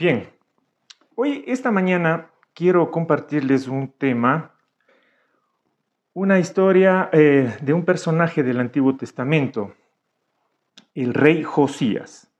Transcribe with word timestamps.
Bien, 0.00 0.30
hoy, 1.14 1.44
esta 1.46 1.70
mañana, 1.70 2.30
quiero 2.54 2.90
compartirles 2.90 3.68
un 3.68 3.92
tema, 3.92 4.54
una 6.14 6.38
historia 6.38 7.10
eh, 7.12 7.54
de 7.60 7.74
un 7.74 7.84
personaje 7.84 8.42
del 8.42 8.60
Antiguo 8.60 8.96
Testamento, 8.96 9.74
el 10.94 11.12
rey 11.12 11.42
Josías. 11.42 12.32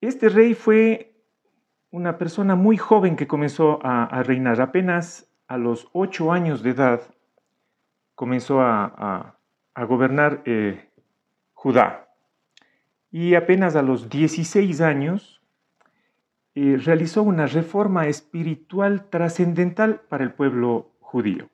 Este 0.00 0.30
rey 0.30 0.54
fue 0.54 1.14
una 1.90 2.16
persona 2.16 2.54
muy 2.54 2.78
joven 2.78 3.14
que 3.14 3.26
comenzó 3.26 3.78
a, 3.82 4.22
reinar, 4.22 4.62
apenas 4.62 5.30
a 5.46 5.58
los 5.58 5.90
ocho 5.92 6.32
años 6.32 6.62
de 6.62 6.70
edad 6.70 7.02
comenzó 8.14 8.62
a, 8.62 9.36
gobernar 9.86 10.40
eh, 10.46 10.88
Judá. 11.52 12.08
Y 13.10 13.34
apenas 13.34 13.76
a 13.76 13.82
los 13.82 14.08
16 14.08 14.80
años 14.80 15.41
realizó 16.54 17.22
una 17.22 17.46
reforma 17.46 18.06
espiritual 18.06 19.08
trascendental 19.08 20.00
para 20.00 20.24
el 20.24 20.32
pueblo 20.32 20.90
judío. 21.00 21.48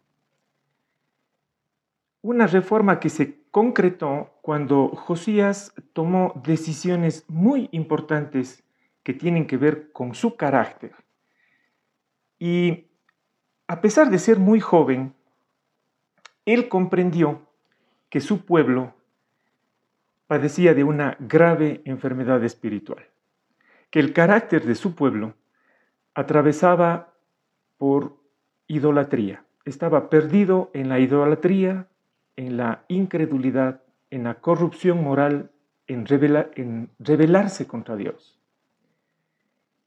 Una 2.23 2.47
reforma 2.47 2.99
que 2.99 3.09
se 3.11 3.39
concretó 3.51 4.39
cuando 4.43 4.89
Josías 4.89 5.73
tomó 5.93 6.41
decisiones 6.45 7.25
muy 7.29 7.69
importantes 7.73 8.65
que 9.03 9.15
tienen 9.15 9.47
que 9.47 9.57
ver 9.57 9.93
con 9.93 10.15
su 10.15 10.37
carácter. 10.37 10.95
Y 12.39 12.87
a 13.67 13.81
pesar 13.81 14.11
de 14.11 14.19
ser 14.19 14.39
muy 14.39 14.61
joven, 14.61 15.15
él 16.45 16.69
comprendió 16.69 17.43
que 18.09 18.21
su 18.21 18.45
pueblo 18.45 18.95
padecía 20.27 20.75
de 20.75 20.85
una 20.85 21.17
grave 21.21 21.83
enfermedad 21.85 22.43
espiritual, 22.45 23.07
que 23.91 24.01
el 24.01 24.13
carácter 24.13 24.65
de 24.65 24.75
su 24.75 24.95
pueblo 24.95 25.35
atravesaba 26.15 27.15
por 27.77 28.17
idolatría, 28.67 29.45
estaba 29.65 30.11
perdido 30.11 30.71
en 30.75 30.89
la 30.89 30.99
idolatría, 30.99 31.89
en 32.37 32.57
la 32.57 32.85
incredulidad, 32.89 33.83
en 34.11 34.25
la 34.25 34.35
corrupción 34.35 35.03
moral, 35.03 35.51
en, 35.87 36.07
en 36.57 36.91
rebelarse 36.99 37.67
contra 37.67 37.97
Dios. 37.97 38.39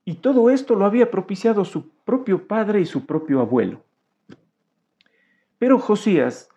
Y 0.03 0.16
todo 0.16 0.50
esto 0.50 0.75
lo 0.75 0.86
había 0.86 1.12
propiciado 1.12 1.64
su 1.64 1.90
propio 2.03 2.47
padre 2.47 2.81
y 2.81 2.86
su 2.86 3.06
propio 3.06 3.40
abuelo. 3.40 3.84
Pero 5.59 5.78
Josías 5.78 6.50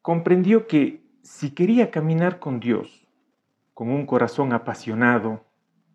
comprendió 0.00 0.66
que 0.68 1.02
si 1.22 1.50
quería 1.50 1.90
caminar 1.90 2.38
con 2.38 2.60
Dios, 2.60 3.06
con 3.74 3.90
un 3.90 4.06
corazón 4.06 4.52
apasionado, 4.52 5.44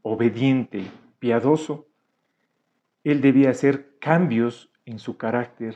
obediente, 0.07 0.85
piadoso, 1.19 1.87
él 3.03 3.21
debía 3.21 3.49
hacer 3.49 3.97
cambios 3.99 4.69
en 4.85 4.99
su 4.99 5.17
carácter, 5.17 5.75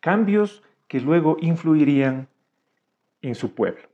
cambios 0.00 0.62
que 0.86 1.00
luego 1.00 1.36
influirían 1.40 2.28
en 3.20 3.34
su 3.34 3.54
pueblo. 3.54 3.88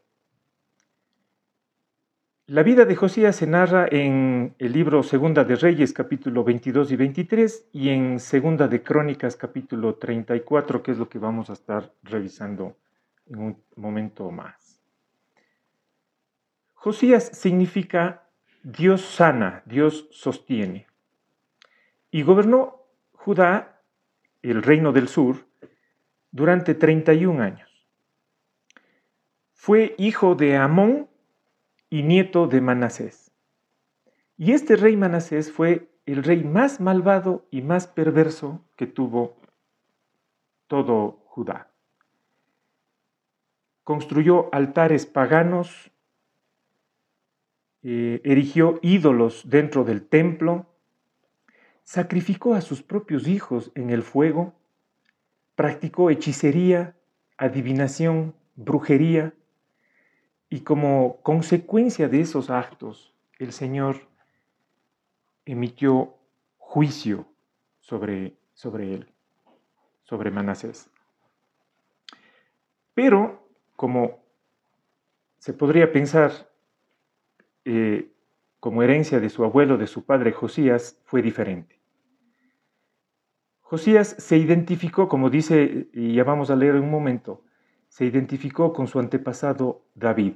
La 2.47 2.63
vida 2.63 2.85
de 2.85 2.97
Josías 2.97 3.37
se 3.37 3.47
narra 3.47 3.87
en 3.91 4.55
el 4.59 4.73
libro 4.73 5.03
Segunda 5.03 5.45
de 5.45 5.55
Reyes 5.55 5.93
capítulo 5.93 6.43
22 6.43 6.91
y 6.91 6.97
23 6.97 7.69
y 7.73 7.91
en 7.91 8.19
Segunda 8.19 8.67
de 8.67 8.83
Crónicas 8.83 9.37
capítulo 9.37 9.95
34, 9.95 10.83
que 10.83 10.91
es 10.91 10.99
lo 10.99 11.09
que 11.09 11.21
vamos 11.21 11.49
a 11.49 11.53
estar 11.53 11.93
revisando 12.03 12.77
en 13.29 13.39
un 13.39 13.63
momento 13.77 14.31
más. 14.31 14.81
Josías 16.75 17.31
significa 17.33 18.30
Dios 18.63 19.01
sana, 19.03 19.63
Dios 19.67 20.09
sostiene. 20.11 20.87
Y 22.11 22.23
gobernó 22.23 22.87
Judá, 23.13 23.83
el 24.43 24.63
reino 24.63 24.93
del 24.93 25.09
sur, 25.09 25.47
durante 26.31 26.75
31 26.75 27.43
años. 27.43 27.71
Fue 29.53 29.95
hijo 29.99 30.35
de 30.35 30.57
Amón 30.57 31.09
y 31.89 32.03
nieto 32.03 32.47
de 32.47 32.61
Manasés. 32.61 33.31
Y 34.37 34.53
este 34.53 34.77
rey 34.77 34.97
Manasés 34.97 35.53
fue 35.53 35.91
el 36.07 36.23
rey 36.23 36.45
más 36.45 36.81
malvado 36.81 37.47
y 37.51 37.63
más 37.63 37.87
perverso 37.87 38.65
que 38.77 38.87
tuvo 38.87 39.37
todo 40.67 41.23
Judá. 41.27 41.71
Construyó 43.85 44.49
altares 44.55 45.05
paganos, 45.05 45.91
eh, 47.83 48.21
erigió 48.25 48.79
ídolos 48.83 49.49
dentro 49.49 49.85
del 49.85 50.07
templo, 50.07 50.67
sacrificó 51.83 52.55
a 52.55 52.61
sus 52.61 52.83
propios 52.83 53.27
hijos 53.27 53.73
en 53.75 53.91
el 53.91 54.03
fuego, 54.03 54.55
practicó 55.55 56.11
hechicería, 56.11 56.97
adivinación, 57.37 58.35
brujería, 58.55 59.35
y 60.51 60.61
como 60.61 61.21
consecuencia 61.23 62.09
de 62.09 62.21
esos 62.21 62.51
actos, 62.51 63.15
el 63.39 63.53
Señor 63.53 64.09
emitió 65.47 66.17
juicio 66.59 67.27
sobre, 67.79 68.37
sobre 68.53 68.95
él, 68.95 69.13
sobre 70.03 70.31
Manasés. 70.31 70.91
Pero, 72.95 73.49
como 73.77 74.19
se 75.39 75.53
podría 75.53 75.93
pensar, 75.93 76.50
eh, 77.73 78.11
como 78.59 78.83
herencia 78.83 79.21
de 79.21 79.31
su 79.31 79.45
abuelo, 79.45 79.79
de 79.79 79.87
su 79.87 80.05
padre 80.05 80.33
Josías, 80.33 81.01
fue 81.05 81.23
diferente. 81.23 81.79
Josías 83.61 84.17
se 84.19 84.37
identificó, 84.37 85.09
como 85.09 85.31
dice, 85.31 85.89
y 85.93 86.15
ya 86.15 86.25
vamos 86.25 86.51
a 86.51 86.57
leer 86.57 86.75
en 86.75 86.83
un 86.83 86.91
momento, 86.91 87.45
se 87.89 88.05
identificó 88.05 88.73
con 88.73 88.89
su 88.89 88.99
antepasado 88.99 89.83
David 89.95 90.33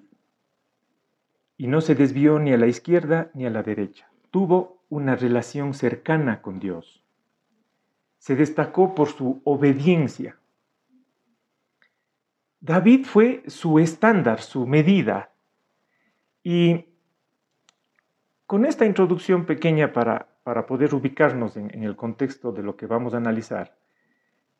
y 1.56 1.66
no 1.66 1.80
se 1.80 1.96
desvió 1.96 2.38
ni 2.38 2.52
a 2.52 2.56
la 2.56 2.68
izquierda 2.68 3.32
ni 3.34 3.46
a 3.46 3.50
la 3.50 3.64
derecha. 3.64 4.08
Tuvo 4.30 4.84
una 4.88 5.16
relación 5.16 5.74
cercana 5.74 6.40
con 6.40 6.60
Dios. 6.60 7.02
Se 8.18 8.36
destacó 8.36 8.94
por 8.94 9.08
su 9.08 9.40
obediencia. 9.42 10.38
David 12.60 13.04
fue 13.04 13.42
su 13.48 13.80
estándar, 13.80 14.40
su 14.40 14.66
medida. 14.66 15.32
Y 16.44 16.93
con 18.54 18.66
esta 18.66 18.86
introducción 18.86 19.46
pequeña 19.46 19.92
para, 19.92 20.28
para 20.44 20.64
poder 20.64 20.94
ubicarnos 20.94 21.56
en 21.56 21.82
el 21.82 21.96
contexto 21.96 22.52
de 22.52 22.62
lo 22.62 22.76
que 22.76 22.86
vamos 22.86 23.12
a 23.12 23.16
analizar, 23.16 23.76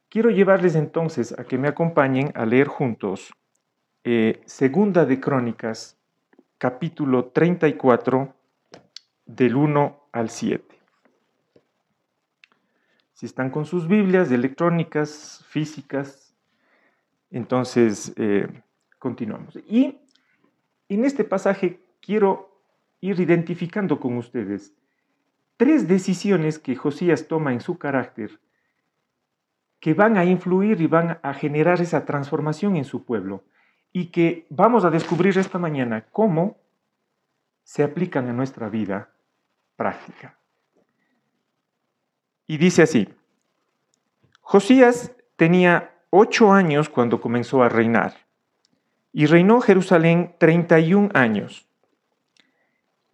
Quiero 0.09 0.31
llevarles 0.31 0.75
entonces 0.75 1.33
a 1.39 1.45
que 1.45 1.59
me 1.59 1.69
acompañen 1.69 2.33
a 2.35 2.45
leer 2.45 2.67
juntos 2.67 3.33
eh, 4.03 4.43
Segunda 4.47 5.05
de 5.05 5.21
Crónicas, 5.21 5.97
capítulo 6.59 7.27
34, 7.27 8.35
del 9.27 9.55
1 9.55 10.09
al 10.11 10.29
7. 10.29 10.65
Si 13.13 13.27
están 13.27 13.51
con 13.51 13.65
sus 13.65 13.87
Biblias 13.87 14.33
electrónicas, 14.33 15.45
físicas, 15.49 16.35
entonces 17.31 18.13
eh, 18.17 18.49
continuamos. 18.99 19.57
Y 19.69 20.01
en 20.89 21.05
este 21.05 21.23
pasaje 21.23 21.81
quiero 22.01 22.54
ir 23.05 23.21
identificando 23.21 24.01
con 24.01 24.17
ustedes 24.17 24.75
tres 25.59 25.87
decisiones 25.87 26.59
que 26.59 26.75
Josías 26.75 27.29
toma 27.29 27.53
en 27.53 27.61
su 27.61 27.77
carácter 27.77 28.41
que 29.79 29.93
van 29.93 30.17
a 30.17 30.25
influir 30.25 30.81
y 30.81 30.87
van 30.87 31.19
a 31.23 31.35
generar 31.35 31.83
esa 31.83 32.07
transformación 32.07 32.77
en 32.77 32.87
su 32.87 33.05
pueblo 33.05 33.45
y 33.93 34.07
que 34.07 34.47
vamos 34.49 34.87
a 34.87 34.91
descubrir 34.91 35.37
esta 35.37 35.59
mañana 35.59 36.07
cómo 36.11 36.57
se 37.63 37.83
aplican 37.83 38.27
a 38.31 38.33
nuestra 38.33 38.71
vida 38.71 39.11
práctica. 39.77 40.39
Y 42.47 42.57
dice 42.57 42.83
así, 42.83 43.07
Josías 44.41 45.13
tenía 45.37 45.93
ocho 46.09 46.53
años 46.55 46.89
cuando 46.89 47.21
comenzó 47.21 47.63
a 47.63 47.69
reinar 47.69 48.15
y 49.13 49.27
reinó 49.27 49.61
Jerusalén 49.61 50.35
31 50.39 51.11
años. 51.13 51.69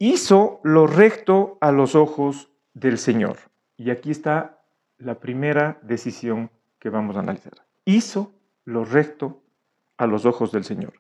Hizo 0.02 0.61
lo 0.64 0.87
recto 0.87 1.58
a 1.61 1.73
los 1.73 1.94
ojos 1.94 2.49
del 2.73 2.97
Señor. 2.97 3.37
Y 3.76 3.91
aquí 3.91 4.11
está 4.11 4.62
la 4.97 5.17
primera 5.17 5.79
decisión 5.82 6.50
que 6.79 6.88
vamos 6.88 7.17
a 7.17 7.19
analizar. 7.20 7.67
Hizo 7.85 8.32
lo 8.64 8.87
recto 8.87 9.43
a 9.99 10.06
los 10.06 10.25
ojos 10.25 10.52
del 10.52 10.64
Señor 10.64 10.94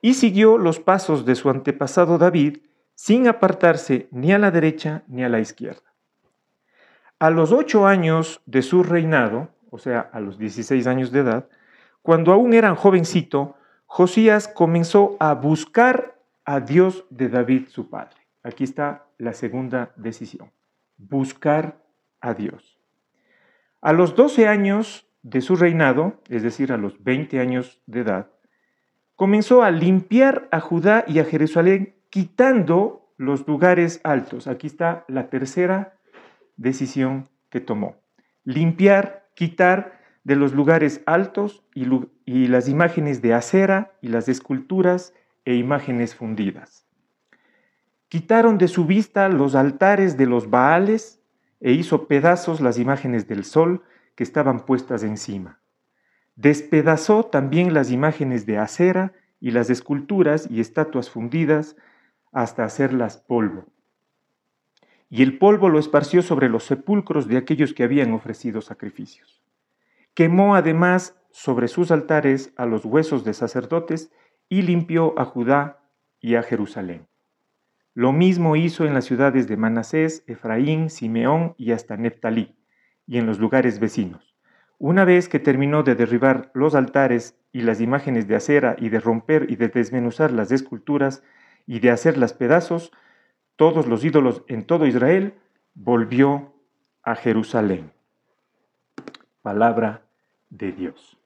y 0.00 0.14
siguió 0.14 0.56
los 0.56 0.78
pasos 0.78 1.24
de 1.24 1.34
su 1.34 1.50
antepasado 1.50 2.16
David 2.16 2.58
sin 2.94 3.26
apartarse 3.26 4.06
ni 4.12 4.32
a 4.32 4.38
la 4.38 4.52
derecha 4.52 5.02
ni 5.08 5.24
a 5.24 5.28
la 5.28 5.40
izquierda. 5.40 5.92
A 7.18 7.30
los 7.30 7.50
ocho 7.50 7.88
años 7.88 8.40
de 8.46 8.62
su 8.62 8.84
reinado, 8.84 9.48
o 9.70 9.78
sea, 9.78 9.98
a 10.12 10.20
los 10.20 10.38
16 10.38 10.86
años 10.86 11.10
de 11.10 11.18
edad, 11.18 11.48
cuando 12.02 12.32
aún 12.32 12.54
era 12.54 12.72
jovencito, 12.76 13.56
Josías 13.86 14.46
comenzó 14.46 15.16
a 15.18 15.34
buscar 15.34 16.20
a 16.44 16.60
Dios 16.60 17.04
de 17.10 17.28
David 17.28 17.66
su 17.68 17.90
padre. 17.90 18.23
Aquí 18.44 18.62
está 18.62 19.06
la 19.18 19.32
segunda 19.32 19.92
decisión. 19.96 20.52
buscar 20.96 21.82
a 22.20 22.34
Dios. 22.34 22.78
A 23.80 23.92
los 23.92 24.14
12 24.14 24.46
años 24.46 25.08
de 25.22 25.40
su 25.40 25.56
reinado, 25.56 26.22
es 26.28 26.42
decir, 26.42 26.72
a 26.72 26.76
los 26.76 27.02
20 27.02 27.40
años 27.40 27.82
de 27.86 28.00
edad, 28.00 28.30
comenzó 29.16 29.64
a 29.64 29.70
limpiar 29.72 30.48
a 30.52 30.60
Judá 30.60 31.04
y 31.08 31.18
a 31.18 31.24
Jerusalén 31.24 31.96
quitando 32.10 33.12
los 33.16 33.46
lugares 33.48 34.00
altos. 34.04 34.46
Aquí 34.46 34.68
está 34.68 35.04
la 35.08 35.28
tercera 35.30 35.98
decisión 36.56 37.28
que 37.50 37.60
tomó. 37.60 37.96
Limpiar, 38.44 39.26
quitar 39.34 40.00
de 40.22 40.36
los 40.36 40.52
lugares 40.52 41.02
altos 41.06 41.64
y, 41.74 41.86
y 42.24 42.46
las 42.46 42.68
imágenes 42.68 43.20
de 43.20 43.34
acera 43.34 43.92
y 44.00 44.08
las 44.08 44.28
esculturas 44.28 45.12
e 45.44 45.54
imágenes 45.54 46.14
fundidas. 46.14 46.83
Quitaron 48.14 48.58
de 48.58 48.68
su 48.68 48.84
vista 48.84 49.28
los 49.28 49.56
altares 49.56 50.16
de 50.16 50.26
los 50.26 50.48
Baales 50.48 51.20
e 51.58 51.72
hizo 51.72 52.06
pedazos 52.06 52.60
las 52.60 52.78
imágenes 52.78 53.26
del 53.26 53.42
sol 53.42 53.82
que 54.14 54.22
estaban 54.22 54.66
puestas 54.66 55.02
encima. 55.02 55.58
Despedazó 56.36 57.24
también 57.24 57.74
las 57.74 57.90
imágenes 57.90 58.46
de 58.46 58.56
acera 58.56 59.14
y 59.40 59.50
las 59.50 59.68
esculturas 59.68 60.48
y 60.48 60.60
estatuas 60.60 61.10
fundidas 61.10 61.74
hasta 62.30 62.62
hacerlas 62.62 63.16
polvo. 63.16 63.64
Y 65.10 65.24
el 65.24 65.36
polvo 65.36 65.68
lo 65.68 65.80
esparció 65.80 66.22
sobre 66.22 66.48
los 66.48 66.62
sepulcros 66.62 67.26
de 67.26 67.36
aquellos 67.36 67.74
que 67.74 67.82
habían 67.82 68.12
ofrecido 68.12 68.60
sacrificios. 68.60 69.42
Quemó 70.14 70.54
además 70.54 71.16
sobre 71.32 71.66
sus 71.66 71.90
altares 71.90 72.52
a 72.56 72.64
los 72.64 72.84
huesos 72.84 73.24
de 73.24 73.34
sacerdotes 73.34 74.12
y 74.48 74.62
limpió 74.62 75.18
a 75.18 75.24
Judá 75.24 75.80
y 76.20 76.36
a 76.36 76.44
Jerusalén. 76.44 77.08
Lo 77.94 78.12
mismo 78.12 78.56
hizo 78.56 78.84
en 78.84 78.92
las 78.92 79.04
ciudades 79.04 79.46
de 79.46 79.56
Manasés, 79.56 80.24
Efraín, 80.26 80.90
Simeón 80.90 81.54
y 81.56 81.70
hasta 81.70 81.96
Neftalí, 81.96 82.56
y 83.06 83.18
en 83.18 83.26
los 83.26 83.38
lugares 83.38 83.78
vecinos. 83.78 84.34
Una 84.78 85.04
vez 85.04 85.28
que 85.28 85.38
terminó 85.38 85.84
de 85.84 85.94
derribar 85.94 86.50
los 86.54 86.74
altares 86.74 87.38
y 87.52 87.60
las 87.60 87.80
imágenes 87.80 88.26
de 88.26 88.34
acera 88.34 88.74
y 88.78 88.88
de 88.88 88.98
romper 88.98 89.46
y 89.48 89.54
de 89.54 89.68
desmenuzar 89.68 90.32
las 90.32 90.50
esculturas 90.50 91.22
y 91.66 91.78
de 91.78 91.92
hacerlas 91.92 92.32
pedazos, 92.32 92.90
todos 93.54 93.86
los 93.86 94.04
ídolos 94.04 94.42
en 94.48 94.64
todo 94.64 94.86
Israel, 94.86 95.34
volvió 95.74 96.52
a 97.04 97.14
Jerusalén. 97.14 97.92
Palabra 99.42 100.02
de 100.50 100.72
Dios. 100.72 101.16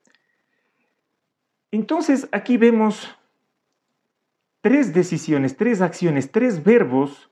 Entonces 1.70 2.28
aquí 2.32 2.58
vemos 2.58 3.17
tres 4.60 4.92
decisiones, 4.92 5.56
tres 5.56 5.80
acciones, 5.80 6.30
tres 6.32 6.64
verbos 6.64 7.30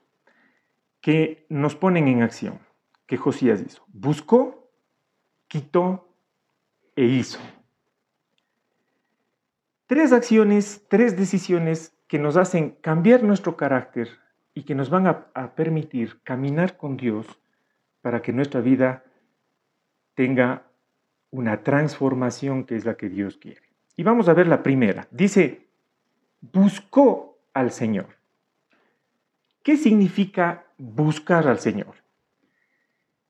que 1.00 1.46
nos 1.48 1.76
ponen 1.76 2.08
en 2.08 2.22
acción, 2.22 2.58
que 3.06 3.16
Josías 3.16 3.62
hizo. 3.64 3.84
Buscó, 3.88 4.70
quitó 5.48 6.12
e 6.96 7.04
hizo. 7.04 7.38
Tres 9.86 10.12
acciones, 10.12 10.84
tres 10.88 11.16
decisiones 11.16 11.96
que 12.08 12.18
nos 12.18 12.36
hacen 12.36 12.70
cambiar 12.80 13.22
nuestro 13.22 13.56
carácter 13.56 14.08
y 14.54 14.64
que 14.64 14.74
nos 14.74 14.90
van 14.90 15.06
a, 15.06 15.54
permitir 15.54 16.20
caminar 16.22 16.76
con 16.76 16.96
Dios 16.96 17.26
para 18.00 18.22
que 18.22 18.32
nuestra 18.32 18.60
vida 18.60 19.04
tenga 20.14 20.66
una 21.30 21.62
transformación 21.62 22.64
que 22.64 22.74
es 22.74 22.84
la 22.84 22.96
que 22.96 23.08
Dios 23.08 23.36
quiere. 23.36 23.62
Y 23.96 24.02
vamos 24.02 24.28
a 24.28 24.34
ver 24.34 24.48
la 24.48 24.62
primera. 24.62 25.06
Dice, 25.10 25.65
buscó 26.52 27.38
al 27.54 27.70
Señor. 27.70 28.16
¿Qué 29.62 29.76
significa 29.76 30.66
buscar 30.78 31.48
al 31.48 31.58
Señor? 31.58 31.94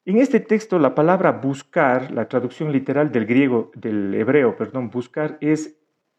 En 0.04 0.18
este 0.18 0.38
texto 0.38 0.78
la 0.78 0.94
palabra 0.94 1.32
buscar, 1.32 2.12
la 2.12 2.28
traducción 2.28 2.70
literal 2.70 3.10
del 3.10 3.26
griego, 3.26 3.72
del 3.74 4.14
hebreo, 4.14 4.56
perdón, 4.56 4.90
buscar 4.90 5.36
es 5.40 5.76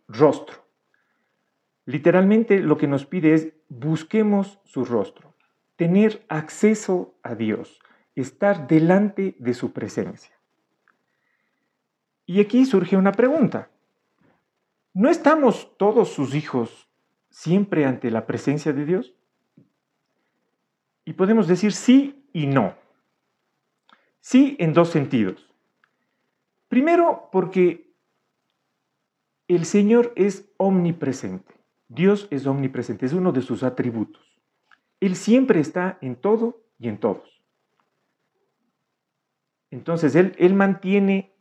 rostro. 0.08 0.66
Literalmente 1.86 2.60
lo 2.60 2.78
que 2.78 2.88
nos 2.88 3.06
pide 3.06 3.34
es 3.34 3.54
busquemos 3.70 4.60
su 4.66 4.84
rostro, 4.84 5.36
tener 5.78 6.26
acceso 6.28 7.16
a 7.24 7.36
Dios, 7.36 7.80
estar 8.16 8.68
delante 8.68 9.36
de 9.40 9.54
su 9.54 9.72
presencia. 9.72 10.36
Y 12.26 12.42
aquí 12.42 12.66
surge 12.66 12.98
una 12.98 13.14
pregunta. 13.14 13.70
¿No 14.94 15.10
estamos 15.10 15.78
todos 15.78 16.10
sus 16.10 16.36
hijos 16.36 16.87
siempre 17.38 17.86
ante 17.86 18.10
la 18.10 18.26
presencia 18.26 18.74
de 18.74 18.84
Dios? 18.84 19.14
Y 21.06 21.14
podemos 21.14 21.48
decir 21.48 21.72
sí 21.72 22.26
y 22.34 22.48
no. 22.48 22.74
Sí 24.20 24.56
en 24.60 24.74
dos 24.74 24.90
sentidos. 24.90 25.48
Primero, 26.68 27.30
porque 27.32 27.94
el 29.48 29.66
Señor 29.66 30.14
es 30.16 30.50
omnipresente. 30.58 31.54
Dios 31.90 32.28
es 32.32 32.48
omnipresente, 32.48 33.06
es 33.06 33.14
uno 33.14 33.32
de 33.32 33.44
sus 33.44 33.62
atributos. 33.62 34.26
Él 35.00 35.16
siempre 35.16 35.60
está 35.60 36.00
en 36.02 36.16
todo 36.16 36.60
y 36.80 36.90
en 36.90 36.98
todos. 36.98 37.44
Entonces, 39.70 40.16
Él, 40.16 40.34
él 40.40 40.56
mantiene 40.56 41.32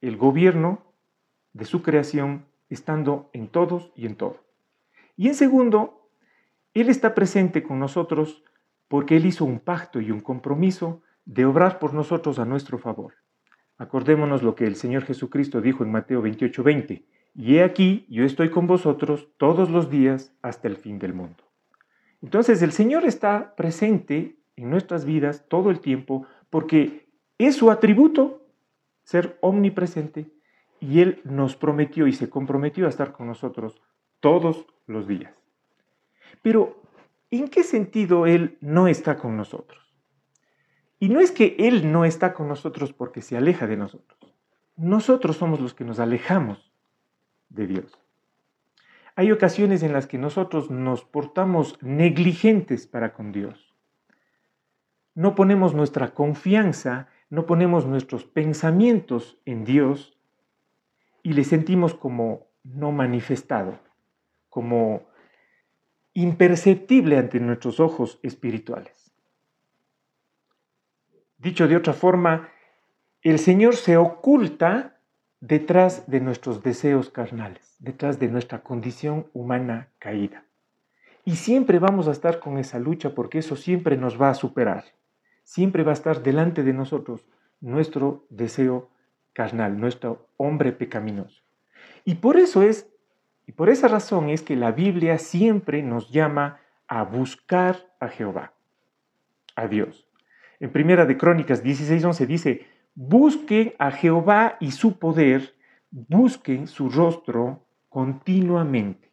el 0.00 0.16
gobierno 0.16 0.82
de 1.52 1.66
su 1.66 1.82
creación 1.82 2.46
estando 2.70 3.28
en 3.34 3.48
todos 3.48 3.92
y 3.94 4.06
en 4.06 4.16
todo. 4.16 4.51
Y 5.22 5.28
en 5.28 5.36
segundo, 5.36 6.08
Él 6.74 6.88
está 6.88 7.14
presente 7.14 7.62
con 7.62 7.78
nosotros 7.78 8.42
porque 8.88 9.16
Él 9.16 9.24
hizo 9.24 9.44
un 9.44 9.60
pacto 9.60 10.00
y 10.00 10.10
un 10.10 10.18
compromiso 10.18 11.02
de 11.24 11.44
obrar 11.44 11.78
por 11.78 11.94
nosotros 11.94 12.40
a 12.40 12.44
nuestro 12.44 12.76
favor. 12.76 13.14
Acordémonos 13.78 14.42
lo 14.42 14.56
que 14.56 14.66
el 14.66 14.74
Señor 14.74 15.04
Jesucristo 15.04 15.60
dijo 15.60 15.84
en 15.84 15.92
Mateo 15.92 16.22
28, 16.22 16.64
20. 16.64 17.06
Y 17.36 17.54
he 17.54 17.62
aquí, 17.62 18.04
yo 18.08 18.24
estoy 18.24 18.50
con 18.50 18.66
vosotros 18.66 19.28
todos 19.36 19.70
los 19.70 19.90
días 19.90 20.34
hasta 20.42 20.66
el 20.66 20.76
fin 20.76 20.98
del 20.98 21.14
mundo. 21.14 21.44
Entonces 22.20 22.60
el 22.60 22.72
Señor 22.72 23.04
está 23.04 23.54
presente 23.54 24.40
en 24.56 24.70
nuestras 24.70 25.04
vidas 25.04 25.46
todo 25.48 25.70
el 25.70 25.78
tiempo 25.78 26.26
porque 26.50 27.08
es 27.38 27.54
su 27.54 27.70
atributo 27.70 28.44
ser 29.04 29.38
omnipresente 29.40 30.32
y 30.80 30.98
Él 30.98 31.20
nos 31.22 31.54
prometió 31.54 32.08
y 32.08 32.12
se 32.12 32.28
comprometió 32.28 32.86
a 32.86 32.88
estar 32.88 33.12
con 33.12 33.28
nosotros 33.28 33.80
todos 34.22 34.66
los 34.86 35.06
días. 35.06 35.34
Pero, 36.40 36.80
¿en 37.30 37.48
qué 37.48 37.64
sentido 37.64 38.26
Él 38.26 38.56
no 38.60 38.86
está 38.86 39.18
con 39.18 39.36
nosotros? 39.36 39.92
Y 40.98 41.08
no 41.08 41.18
es 41.18 41.32
que 41.32 41.56
Él 41.58 41.90
no 41.90 42.04
está 42.04 42.32
con 42.32 42.46
nosotros 42.46 42.92
porque 42.92 43.20
se 43.20 43.36
aleja 43.36 43.66
de 43.66 43.76
nosotros. 43.76 44.34
Nosotros 44.76 45.36
somos 45.36 45.60
los 45.60 45.74
que 45.74 45.84
nos 45.84 45.98
alejamos 45.98 46.72
de 47.48 47.66
Dios. 47.66 47.98
Hay 49.16 49.32
ocasiones 49.32 49.82
en 49.82 49.92
las 49.92 50.06
que 50.06 50.16
nosotros 50.16 50.70
nos 50.70 51.04
portamos 51.04 51.76
negligentes 51.82 52.86
para 52.86 53.12
con 53.12 53.32
Dios. 53.32 53.74
No 55.14 55.34
ponemos 55.34 55.74
nuestra 55.74 56.14
confianza, 56.14 57.08
no 57.28 57.44
ponemos 57.44 57.86
nuestros 57.86 58.24
pensamientos 58.24 59.38
en 59.44 59.64
Dios 59.64 60.16
y 61.24 61.32
le 61.32 61.42
sentimos 61.42 61.94
como 61.94 62.46
no 62.62 62.92
manifestado, 62.92 63.80
como 64.52 65.04
imperceptible 66.12 67.16
ante 67.16 67.40
nuestros 67.40 67.80
ojos 67.80 68.20
espirituales. 68.22 69.14
Dicho 71.38 71.66
de 71.66 71.76
otra 71.76 71.94
forma, 71.94 72.50
el 73.22 73.38
Señor 73.38 73.76
se 73.76 73.96
oculta 73.96 74.98
detrás 75.40 76.06
de 76.06 76.20
nuestros 76.20 76.62
deseos 76.62 77.08
carnales, 77.08 77.76
detrás 77.78 78.18
de 78.18 78.28
nuestra 78.28 78.62
condición 78.62 79.26
humana 79.32 79.88
caída. 79.98 80.44
Y 81.24 81.36
siempre 81.36 81.78
vamos 81.78 82.06
a 82.06 82.12
estar 82.12 82.38
con 82.38 82.58
esa 82.58 82.78
lucha 82.78 83.14
porque 83.14 83.38
eso 83.38 83.56
siempre 83.56 83.96
nos 83.96 84.20
va 84.20 84.28
a 84.28 84.34
superar. 84.34 84.84
Siempre 85.44 85.82
va 85.82 85.92
a 85.92 85.94
estar 85.94 86.22
delante 86.22 86.62
de 86.62 86.74
nosotros 86.74 87.24
nuestro 87.62 88.26
deseo 88.28 88.90
carnal, 89.32 89.80
nuestro 89.80 90.28
hombre 90.36 90.72
pecaminoso. 90.72 91.42
Y 92.04 92.16
por 92.16 92.36
eso 92.36 92.60
es, 92.60 92.91
y 93.46 93.52
por 93.52 93.68
esa 93.68 93.88
razón 93.88 94.30
es 94.30 94.42
que 94.42 94.56
la 94.56 94.72
Biblia 94.72 95.18
siempre 95.18 95.82
nos 95.82 96.10
llama 96.10 96.60
a 96.86 97.02
buscar 97.04 97.92
a 98.00 98.08
Jehová, 98.08 98.52
a 99.56 99.66
Dios. 99.66 100.06
En 100.60 100.70
Primera 100.70 101.06
de 101.06 101.16
Crónicas 101.16 101.64
16:11 101.64 102.26
dice, 102.26 102.66
Busquen 102.94 103.74
a 103.78 103.90
Jehová 103.90 104.56
y 104.60 104.72
su 104.72 104.98
poder, 104.98 105.54
busquen 105.90 106.66
su 106.66 106.90
rostro 106.90 107.64
continuamente. 107.88 109.10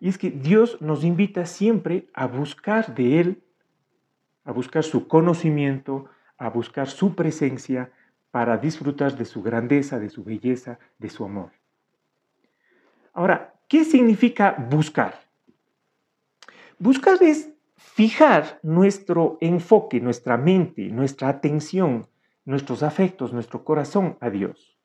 Y 0.00 0.08
es 0.08 0.16
que 0.16 0.30
Dios 0.30 0.80
nos 0.80 1.02
invita 1.04 1.44
siempre 1.44 2.08
a 2.14 2.26
buscar 2.26 2.94
de 2.94 3.20
Él, 3.20 3.42
a 4.44 4.52
buscar 4.52 4.84
su 4.84 5.08
conocimiento, 5.08 6.08
a 6.38 6.48
buscar 6.48 6.86
su 6.86 7.16
presencia 7.16 7.90
para 8.30 8.56
disfrutar 8.56 9.16
de 9.16 9.24
su 9.24 9.42
grandeza, 9.42 9.98
de 9.98 10.08
su 10.08 10.22
belleza, 10.22 10.78
de 10.98 11.10
su 11.10 11.24
amor. 11.24 11.57
Ahora, 13.12 13.54
¿qué 13.68 13.84
significa 13.84 14.56
buscar? 14.70 15.20
Buscar 16.78 17.22
es 17.22 17.50
fijar 17.76 18.60
nuestro 18.62 19.38
enfoque, 19.40 20.00
nuestra 20.00 20.36
mente, 20.36 20.88
nuestra 20.88 21.28
atención, 21.28 22.06
nuestros 22.44 22.82
afectos, 22.82 23.32
nuestro 23.32 23.64
corazón 23.64 24.16
a 24.20 24.30
Dios. 24.30 24.76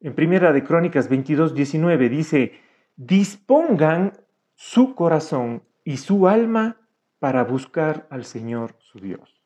En 0.00 0.14
Primera 0.14 0.52
de 0.52 0.64
Crónicas 0.64 1.08
22, 1.08 1.54
19 1.54 2.08
dice, 2.08 2.52
dispongan 2.96 4.12
su 4.54 4.94
corazón 4.94 5.62
y 5.84 5.96
su 5.96 6.28
alma 6.28 6.76
para 7.18 7.44
buscar 7.44 8.06
al 8.10 8.24
Señor 8.24 8.76
su 8.80 8.98
Dios. 8.98 9.40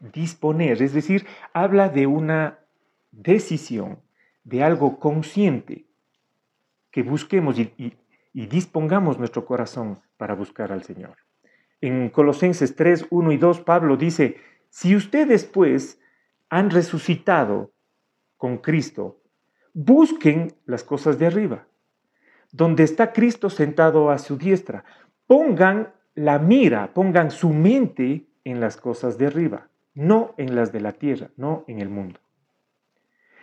Disponer, 0.00 0.82
es 0.82 0.92
decir, 0.92 1.26
habla 1.52 1.88
de 1.88 2.06
una 2.06 2.58
decisión, 3.12 4.00
de 4.42 4.64
algo 4.64 4.98
consciente, 4.98 5.86
que 6.92 7.02
busquemos 7.02 7.58
y, 7.58 7.96
dispongamos 8.34 9.18
nuestro 9.18 9.44
corazón 9.44 10.00
para 10.16 10.34
buscar 10.34 10.72
al 10.72 10.84
Señor. 10.84 11.16
En 11.80 12.10
Colosenses 12.10 12.76
3, 12.76 13.06
1 13.10 13.32
y 13.32 13.36
2, 13.36 13.60
Pablo 13.62 13.96
dice, 13.96 14.36
si 14.68 14.94
ustedes 14.94 15.44
pues 15.44 16.00
han 16.48 16.70
resucitado 16.70 17.72
con 18.36 18.58
Cristo, 18.58 19.20
busquen 19.74 20.54
las 20.66 20.84
cosas 20.84 21.18
de 21.18 21.26
arriba, 21.26 21.66
donde 22.52 22.84
está 22.84 23.12
Cristo 23.12 23.50
sentado 23.50 24.10
a 24.10 24.18
su 24.18 24.36
diestra. 24.36 24.84
Pongan 25.26 25.92
la 26.14 26.38
mira, 26.38 26.92
pongan 26.94 27.30
su 27.30 27.50
mente 27.50 28.26
en 28.44 28.60
las 28.60 28.76
cosas 28.76 29.18
de 29.18 29.26
arriba, 29.26 29.68
no 29.94 30.34
en 30.36 30.54
las 30.54 30.72
de 30.72 30.80
la 30.80 30.92
tierra, 30.92 31.30
no 31.36 31.64
en 31.66 31.80
el 31.80 31.88
mundo. 31.88 32.20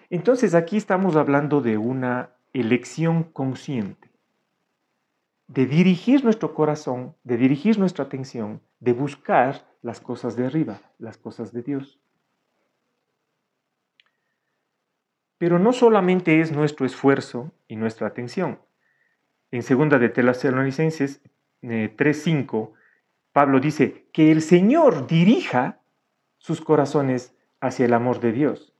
Entonces 0.10 0.56
aquí 0.56 0.78
estamos 0.78 1.16
hablando 1.16 1.62
de 1.62 1.78
una 1.78 2.32
elección 2.54 3.24
consciente, 3.24 4.10
de 5.48 5.66
dirigir 5.66 6.24
nuestro 6.24 6.54
corazón, 6.54 7.16
de 7.24 7.38
dirigir 7.38 7.80
nuestra 7.80 8.06
atención, 8.06 8.62
de 8.80 8.94
buscar 8.94 9.68
las 9.82 10.00
cosas 10.00 10.36
de 10.36 10.46
arriba, 10.46 10.82
las 10.98 11.18
cosas 11.18 11.52
de 11.54 11.64
Dios. 11.64 12.00
Pero 15.38 15.58
no 15.58 15.74
solamente 15.74 16.42
es 16.42 16.52
nuestro 16.52 16.86
esfuerzo 16.86 17.52
y 17.68 17.78
nuestra 17.78 18.08
atención. 18.08 18.60
En 19.52 19.64
segunda 19.64 19.98
de 19.98 20.10
Tesalonicenses 20.10 21.22
3:5, 21.62 22.74
eh, 22.74 22.80
Pablo 23.32 23.60
dice 23.60 24.06
que 24.12 24.32
el 24.32 24.42
Señor 24.42 25.08
dirija 25.08 25.80
sus 26.38 26.62
corazones 26.62 27.34
hacia 27.62 27.86
el 27.86 27.94
amor 27.94 28.20
de 28.20 28.32
Dios 28.32 28.74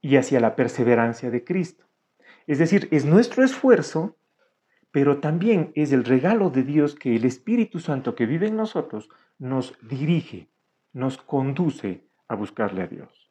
y 0.00 0.16
hacia 0.16 0.40
la 0.40 0.56
perseverancia 0.56 1.30
de 1.30 1.44
Cristo. 1.44 1.86
Es 2.46 2.58
decir, 2.58 2.88
es 2.90 3.04
nuestro 3.04 3.44
esfuerzo, 3.44 4.16
pero 4.92 5.18
también 5.18 5.72
es 5.74 5.92
el 5.92 6.04
regalo 6.04 6.50
de 6.50 6.62
Dios 6.62 6.94
que 6.94 7.16
el 7.16 7.24
Espíritu 7.24 7.80
Santo 7.80 8.14
que 8.14 8.26
vive 8.26 8.46
en 8.46 8.56
nosotros 8.56 9.08
nos 9.38 9.76
dirige, 9.82 10.48
nos 10.92 11.18
conduce 11.18 12.06
a 12.28 12.34
buscarle 12.34 12.82
a 12.82 12.86
Dios. 12.86 13.30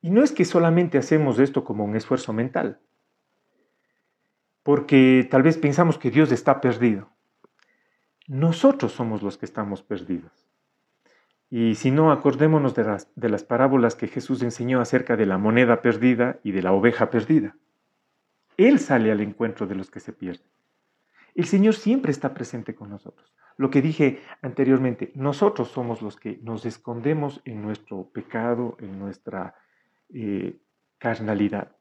Y 0.00 0.10
no 0.10 0.24
es 0.24 0.32
que 0.32 0.44
solamente 0.44 0.98
hacemos 0.98 1.38
esto 1.38 1.64
como 1.64 1.84
un 1.84 1.94
esfuerzo 1.94 2.32
mental, 2.32 2.80
porque 4.62 5.26
tal 5.30 5.42
vez 5.42 5.58
pensamos 5.58 5.98
que 5.98 6.10
Dios 6.10 6.32
está 6.32 6.60
perdido. 6.60 7.10
Nosotros 8.26 8.92
somos 8.92 9.22
los 9.22 9.36
que 9.36 9.46
estamos 9.46 9.82
perdidos. 9.82 10.41
Y 11.54 11.74
si 11.74 11.90
no, 11.90 12.12
acordémonos 12.12 12.74
de 12.74 12.82
las, 12.82 13.08
de 13.14 13.28
las 13.28 13.44
parábolas 13.44 13.94
que 13.94 14.08
Jesús 14.08 14.42
enseñó 14.42 14.80
acerca 14.80 15.18
de 15.18 15.26
la 15.26 15.36
moneda 15.36 15.82
perdida 15.82 16.40
y 16.42 16.52
de 16.52 16.62
la 16.62 16.72
oveja 16.72 17.10
perdida. 17.10 17.58
Él 18.56 18.78
sale 18.78 19.12
al 19.12 19.20
encuentro 19.20 19.66
de 19.66 19.74
los 19.74 19.90
que 19.90 20.00
se 20.00 20.14
pierden. 20.14 20.46
El 21.34 21.44
Señor 21.44 21.74
siempre 21.74 22.10
está 22.10 22.32
presente 22.32 22.74
con 22.74 22.88
nosotros. 22.88 23.34
Lo 23.58 23.68
que 23.68 23.82
dije 23.82 24.22
anteriormente, 24.40 25.12
nosotros 25.14 25.68
somos 25.68 26.00
los 26.00 26.16
que 26.16 26.38
nos 26.42 26.64
escondemos 26.64 27.42
en 27.44 27.60
nuestro 27.60 28.04
pecado, 28.04 28.78
en 28.80 28.98
nuestra 28.98 29.54
eh, 30.08 30.56
carnalidad. 30.96 31.76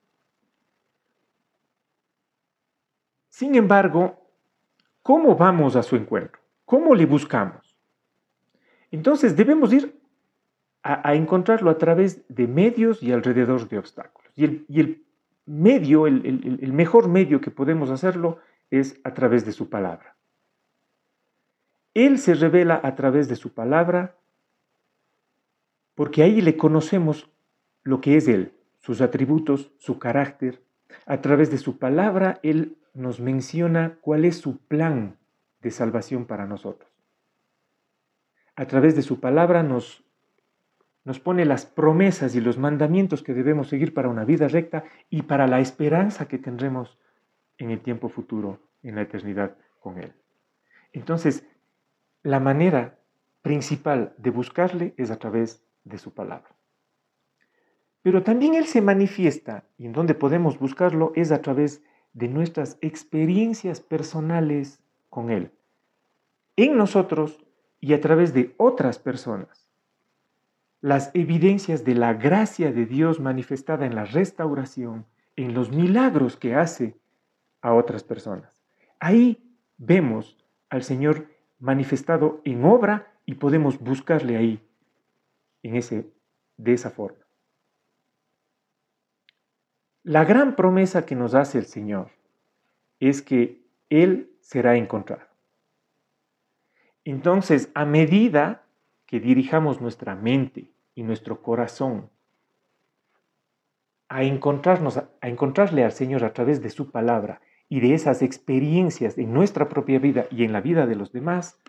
Sin 3.29 3.55
embargo, 3.55 4.19
¿cómo 5.01 5.37
vamos 5.37 5.77
a 5.77 5.83
su 5.83 5.95
encuentro? 5.95 6.41
¿Cómo 6.65 6.93
le 6.93 7.05
buscamos? 7.05 7.70
Entonces 8.91 9.37
debemos 9.37 9.71
ir 9.73 9.97
a, 10.83 11.15
encontrarlo 11.15 11.69
a 11.69 11.77
través 11.77 12.23
de 12.27 12.47
medios 12.47 13.01
y 13.01 13.11
alrededor 13.11 13.67
de 13.69 13.77
obstáculos. 13.77 14.31
Y 14.35 14.45
el, 14.45 15.05
medio, 15.45 16.07
el 16.07 16.73
mejor 16.73 17.07
medio 17.07 17.39
que 17.39 17.51
podemos 17.51 17.89
hacerlo 17.89 18.39
es 18.69 18.99
a 19.03 19.13
través 19.13 19.45
de 19.45 19.53
su 19.53 19.69
palabra. 19.69 20.15
Él 21.93 22.19
se 22.19 22.33
revela 22.33 22.79
a 22.83 22.95
través 22.95 23.27
de 23.27 23.35
su 23.35 23.53
palabra 23.53 24.15
porque 25.95 26.23
ahí 26.23 26.41
le 26.41 26.57
conocemos 26.57 27.29
lo 27.83 28.01
que 28.01 28.17
es 28.17 28.27
Él, 28.27 28.53
sus 28.79 29.01
atributos, 29.01 29.71
su 29.77 29.99
carácter. 29.99 30.63
A 31.05 31.21
través 31.21 31.51
de 31.51 31.57
su 31.57 31.77
palabra 31.77 32.39
Él 32.43 32.77
nos 32.93 33.19
menciona 33.19 33.97
cuál 34.01 34.25
es 34.25 34.37
su 34.37 34.57
plan 34.57 35.17
de 35.61 35.71
salvación 35.71 36.25
para 36.25 36.47
nosotros 36.47 36.90
a 38.55 38.65
través 38.65 38.95
de 38.95 39.01
su 39.01 39.19
palabra 39.19 39.63
nos, 39.63 40.03
nos 41.03 41.19
pone 41.19 41.45
las 41.45 41.65
promesas 41.65 42.35
y 42.35 42.41
los 42.41 42.57
mandamientos 42.57 43.23
que 43.23 43.33
debemos 43.33 43.67
seguir 43.67 43.93
para 43.93 44.09
una 44.09 44.25
vida 44.25 44.47
recta 44.47 44.83
y 45.09 45.23
para 45.23 45.47
la 45.47 45.59
esperanza 45.59 46.27
que 46.27 46.37
tendremos 46.37 46.97
en 47.57 47.71
el 47.71 47.81
tiempo 47.81 48.09
futuro, 48.09 48.59
en 48.83 48.95
la 48.95 49.01
eternidad 49.01 49.55
con 49.79 49.97
Él. 49.97 50.13
Entonces, 50.93 51.45
la 52.23 52.39
manera 52.39 52.99
principal 53.41 54.13
de 54.17 54.29
buscarle 54.29 54.93
es 54.97 55.11
a 55.11 55.17
través 55.17 55.63
de 55.83 55.97
su 55.97 56.13
palabra. 56.13 56.55
Pero 58.01 58.23
también 58.23 58.55
Él 58.55 58.65
se 58.65 58.81
manifiesta 58.81 59.65
y 59.77 59.85
en 59.85 59.93
donde 59.93 60.15
podemos 60.15 60.59
buscarlo 60.59 61.11
es 61.15 61.31
a 61.31 61.41
través 61.41 61.83
de 62.13 62.27
nuestras 62.27 62.77
experiencias 62.81 63.79
personales 63.79 64.81
con 65.09 65.29
Él. 65.29 65.51
En 66.55 66.77
nosotros 66.77 67.43
y 67.81 67.93
a 67.93 67.99
través 67.99 68.33
de 68.33 68.53
otras 68.57 68.99
personas. 68.99 69.67
Las 70.79 71.11
evidencias 71.13 71.83
de 71.83 71.95
la 71.95 72.13
gracia 72.13 72.71
de 72.71 72.85
Dios 72.85 73.19
manifestada 73.19 73.85
en 73.85 73.95
la 73.95 74.05
restauración, 74.05 75.05
en 75.35 75.53
los 75.53 75.71
milagros 75.71 76.37
que 76.37 76.55
hace 76.55 76.95
a 77.61 77.73
otras 77.73 78.03
personas. 78.03 78.61
Ahí 78.99 79.43
vemos 79.77 80.37
al 80.69 80.83
Señor 80.83 81.27
manifestado 81.59 82.41
en 82.45 82.63
obra 82.65 83.13
y 83.25 83.35
podemos 83.35 83.79
buscarle 83.79 84.37
ahí 84.37 84.67
en 85.63 85.75
ese 85.75 86.11
de 86.57 86.73
esa 86.73 86.91
forma. 86.91 87.19
La 90.03 90.23
gran 90.25 90.55
promesa 90.55 91.05
que 91.05 91.15
nos 91.15 91.35
hace 91.35 91.57
el 91.57 91.65
Señor 91.65 92.11
es 92.99 93.21
que 93.21 93.63
Él 93.89 94.31
será 94.39 94.75
encontrado. 94.75 95.30
Entonces, 97.03 97.69
a 97.73 97.85
medida 97.85 98.63
que 99.05 99.19
dirijamos 99.19 99.81
nuestra 99.81 100.15
mente 100.15 100.71
y 100.95 101.03
nuestro 101.03 101.41
corazón 101.41 102.09
a 104.07 104.23
encontrarnos, 104.23 104.97
a 104.97 105.09
encontrarle 105.21 105.83
al 105.83 105.93
Señor 105.93 106.23
a 106.23 106.33
través 106.33 106.61
de 106.61 106.69
su 106.69 106.91
palabra 106.91 107.41
y 107.69 107.79
de 107.79 107.93
esas 107.93 108.21
experiencias 108.21 109.17
en 109.17 109.33
nuestra 109.33 109.69
propia 109.69 109.99
vida 109.99 110.27
y 110.29 110.43
en 110.43 110.51
la 110.51 110.61
vida 110.61 110.85
de 110.85 110.95
los 110.95 111.13
demás, 111.13 111.59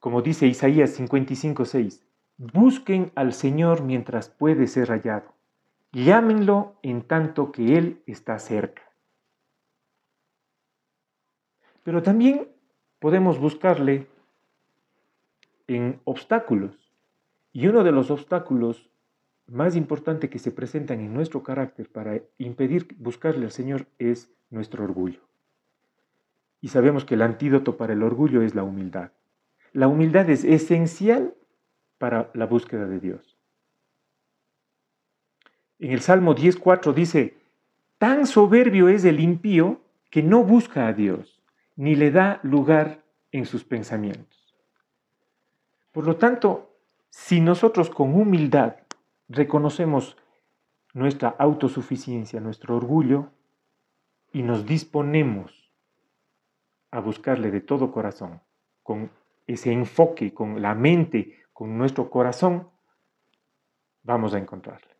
como 0.00 0.22
dice 0.22 0.46
Isaías 0.46 0.98
55:6, 0.98 2.02
busquen 2.38 3.12
al 3.14 3.32
Señor 3.32 3.82
mientras 3.82 4.28
puede 4.28 4.66
ser 4.66 4.88
hallado. 4.88 5.34
Llámenlo 5.92 6.78
en 6.82 7.02
tanto 7.02 7.52
que 7.52 7.76
Él 7.76 8.02
está 8.06 8.38
cerca. 8.38 8.82
Pero 11.82 12.02
también 12.02 12.48
podemos 13.06 13.38
buscarle 13.38 14.08
en 15.68 16.00
obstáculos. 16.02 16.92
Y 17.52 17.68
uno 17.68 17.84
de 17.84 17.92
los 17.92 18.10
obstáculos 18.10 18.90
más 19.46 19.76
importantes 19.76 20.28
que 20.28 20.40
se 20.40 20.50
presentan 20.50 20.98
en 20.98 21.14
nuestro 21.14 21.44
carácter 21.44 21.88
para 21.88 22.20
impedir 22.36 22.96
buscarle 22.98 23.44
al 23.44 23.52
Señor 23.52 23.86
es 24.00 24.28
nuestro 24.50 24.82
orgullo. 24.82 25.20
Y 26.60 26.70
sabemos 26.70 27.04
que 27.04 27.14
el 27.14 27.22
antídoto 27.22 27.76
para 27.76 27.92
el 27.92 28.02
orgullo 28.02 28.42
es 28.42 28.56
la 28.56 28.64
humildad. 28.64 29.12
La 29.72 29.86
humildad 29.86 30.28
es 30.28 30.42
esencial 30.42 31.32
para 31.98 32.32
la 32.34 32.46
búsqueda 32.46 32.86
de 32.86 32.98
Dios. 32.98 33.38
En 35.78 35.92
el 35.92 36.00
Salmo 36.00 36.34
10.4 36.34 36.92
dice, 36.92 37.36
tan 37.98 38.26
soberbio 38.26 38.88
es 38.88 39.04
el 39.04 39.20
impío 39.20 39.80
que 40.10 40.24
no 40.24 40.42
busca 40.42 40.88
a 40.88 40.92
Dios 40.92 41.35
ni 41.76 41.94
le 41.94 42.10
da 42.10 42.40
lugar 42.42 43.04
en 43.32 43.46
sus 43.46 43.64
pensamientos. 43.64 44.54
Por 45.92 46.04
lo 46.06 46.16
tanto, 46.16 46.76
si 47.10 47.40
nosotros 47.40 47.90
con 47.90 48.14
humildad 48.14 48.76
reconocemos 49.28 50.16
nuestra 50.92 51.28
autosuficiencia, 51.38 52.40
nuestro 52.40 52.76
orgullo, 52.76 53.30
y 54.32 54.42
nos 54.42 54.66
disponemos 54.66 55.70
a 56.90 57.00
buscarle 57.00 57.50
de 57.50 57.60
todo 57.60 57.92
corazón, 57.92 58.40
con 58.82 59.10
ese 59.46 59.72
enfoque, 59.72 60.34
con 60.34 60.60
la 60.60 60.74
mente, 60.74 61.44
con 61.52 61.78
nuestro 61.78 62.10
corazón, 62.10 62.68
vamos 64.02 64.34
a 64.34 64.38
encontrarle. 64.38 64.96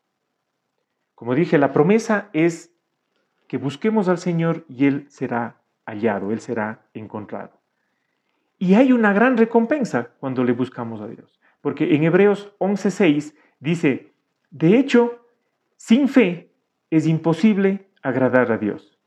Como 1.14 1.35
dije, 1.35 1.59
la 1.59 1.73
promesa 1.73 2.30
es 2.33 2.73
que 3.49 3.59
busquemos 3.59 4.09
al 4.09 4.18
Señor 4.18 4.64
y 4.68 4.87
Él 4.87 5.06
será 5.11 5.62
hallado, 5.87 6.33
Él 6.33 6.40
será 6.40 6.87
encontrado. 6.93 7.61
Y 8.59 8.75
hay 8.75 8.93
una 8.93 9.12
gran 9.12 9.37
recompensa 9.37 10.11
cuando 10.19 10.45
le 10.45 10.52
buscamos 10.52 11.00
a 11.00 11.07
Dios, 11.07 11.40
porque 11.61 11.95
en 11.95 12.05
Hebreos 12.05 12.52
11:6 12.59 13.35
dice, 13.61 14.12
de 14.50 14.78
hecho, 14.78 15.26
sin 15.76 16.09
fe 16.09 16.52
es 16.90 17.07
imposible 17.07 17.88
agradar 18.02 18.52
a 18.52 18.59
Dios. 18.59 18.99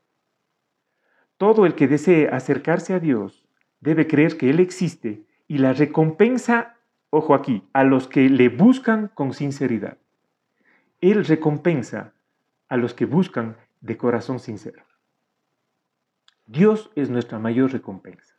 Todo 1.36 1.66
el 1.66 1.74
que 1.74 1.88
desee 1.88 2.28
acercarse 2.28 2.94
a 2.94 3.00
Dios 3.00 3.46
debe 3.80 4.06
creer 4.06 4.36
que 4.36 4.50
Él 4.50 4.60
existe 4.60 5.24
y 5.48 5.58
la 5.58 5.72
recompensa, 5.72 6.76
ojo 7.08 7.34
aquí, 7.34 7.64
a 7.72 7.82
los 7.82 8.06
que 8.06 8.28
le 8.28 8.48
buscan 8.48 9.08
con 9.08 9.32
sinceridad. 9.32 9.98
Él 11.00 11.24
recompensa 11.24 12.12
a 12.68 12.76
los 12.76 12.94
que 12.94 13.06
buscan 13.06 13.56
de 13.80 13.96
corazón 13.96 14.38
sincero. 14.38 14.84
Dios 16.50 16.90
es 16.96 17.10
nuestra 17.10 17.38
mayor 17.38 17.70
recompensa. 17.70 18.34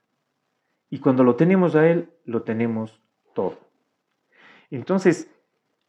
Y 0.90 1.00
cuando 1.00 1.24
lo 1.24 1.38
tenemos 1.38 1.76
a 1.76 1.88
Él, 1.88 2.10
lo 2.26 2.42
tenemos 2.42 3.02
todo. 3.34 3.58
Entonces, 4.70 5.32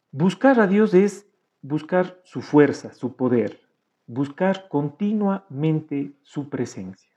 buscar 0.09 0.57
a 0.61 0.67
Dios 0.67 0.93
es 0.93 1.27
buscar 1.61 2.21
su 2.23 2.41
fuerza, 2.41 2.93
su 2.93 3.17
poder, 3.17 3.59
buscar 4.07 4.69
continuamente 4.69 6.13
su 6.21 6.47
presencia. 6.47 7.11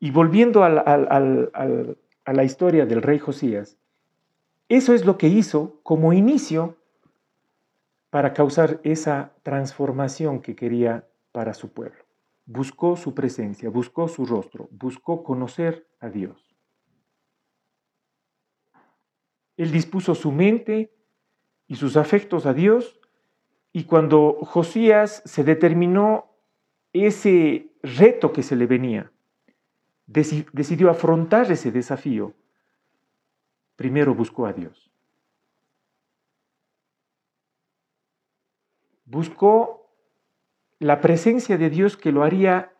Y 0.00 0.10
volviendo 0.10 0.64
a 0.64 0.68
la 0.68 2.44
historia 2.44 2.84
del 2.84 3.00
rey 3.00 3.20
Josías, 3.20 3.78
eso 4.68 4.92
es 4.92 5.04
lo 5.04 5.18
que 5.18 5.28
hizo 5.28 5.78
como 5.84 6.12
inicio 6.12 6.76
para 8.10 8.32
causar 8.32 8.80
esa 8.82 9.34
transformación 9.44 10.40
que 10.40 10.56
quería 10.56 11.06
para 11.30 11.54
su 11.54 11.72
pueblo. 11.72 12.03
Buscó 12.46 12.96
su 12.96 13.14
presencia, 13.14 13.70
buscó 13.70 14.08
su 14.08 14.26
rostro, 14.26 14.68
buscó 14.70 15.24
conocer 15.24 15.86
a 16.00 16.08
Dios. 16.08 16.54
Él 19.56 19.70
dispuso 19.70 20.14
su 20.14 20.32
mente 20.32 20.92
y 21.66 21.76
sus 21.76 21.96
afectos 21.96 22.44
a 22.46 22.52
Dios 22.52 23.00
y 23.72 23.84
cuando 23.84 24.38
Josías 24.44 25.22
se 25.24 25.44
determinó 25.44 26.30
ese 26.92 27.70
reto 27.82 28.32
que 28.32 28.42
se 28.42 28.56
le 28.56 28.66
venía, 28.66 29.10
decidió 30.06 30.90
afrontar 30.90 31.50
ese 31.50 31.72
desafío, 31.72 32.34
primero 33.76 34.14
buscó 34.14 34.46
a 34.46 34.52
Dios. 34.52 34.90
buscó 39.04 39.83
la 40.78 41.00
presencia 41.00 41.56
de 41.58 41.70
Dios 41.70 41.96
que 41.96 42.12
lo 42.12 42.22
haría 42.22 42.72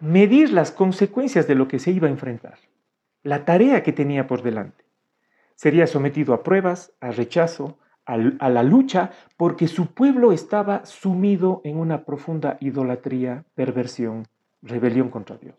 medir 0.00 0.52
las 0.52 0.70
consecuencias 0.70 1.46
de 1.46 1.54
lo 1.54 1.68
que 1.68 1.78
se 1.78 1.90
iba 1.90 2.08
a 2.08 2.10
enfrentar, 2.10 2.58
la 3.22 3.44
tarea 3.44 3.82
que 3.82 3.92
tenía 3.92 4.26
por 4.26 4.42
delante. 4.42 4.84
Sería 5.54 5.86
sometido 5.86 6.34
a 6.34 6.42
pruebas, 6.42 6.92
a 7.00 7.10
rechazo, 7.10 7.78
a, 8.06 8.48
la 8.48 8.62
lucha, 8.62 9.10
porque 9.36 9.68
su 9.68 9.92
pueblo 9.92 10.32
estaba 10.32 10.86
sumido 10.86 11.60
en 11.64 11.76
una 11.76 12.04
profunda 12.04 12.56
idolatría, 12.60 13.44
perversión, 13.54 14.26
rebelión 14.62 15.10
contra 15.10 15.36
Dios. 15.36 15.56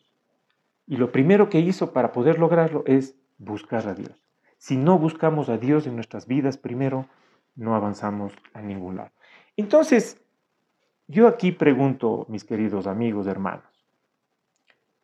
Y 0.88 0.98
lo 0.98 1.12
primero 1.12 1.50
que 1.50 1.60
hizo 1.60 1.94
para 1.94 2.12
poder 2.12 2.40
lograrlo 2.40 2.84
es 2.88 3.16
buscar 3.38 3.88
a 3.88 3.94
Dios. 3.94 4.26
Si 4.58 4.78
no 4.78 4.98
buscamos 4.98 5.48
a 5.50 5.58
Dios 5.58 5.86
en 5.86 5.96
nuestras 5.96 6.26
vidas 6.26 6.58
primero, 6.58 7.06
no 7.56 7.76
avanzamos 7.76 8.34
a 8.54 8.62
ningún 8.62 8.96
lado. 8.96 9.12
Entonces, 9.56 10.20
yo 11.10 11.28
aquí 11.28 11.52
pregunto, 11.52 12.26
mis 12.30 12.46
queridos 12.46 12.88
amigos, 12.88 13.28
hermanos, 13.28 13.86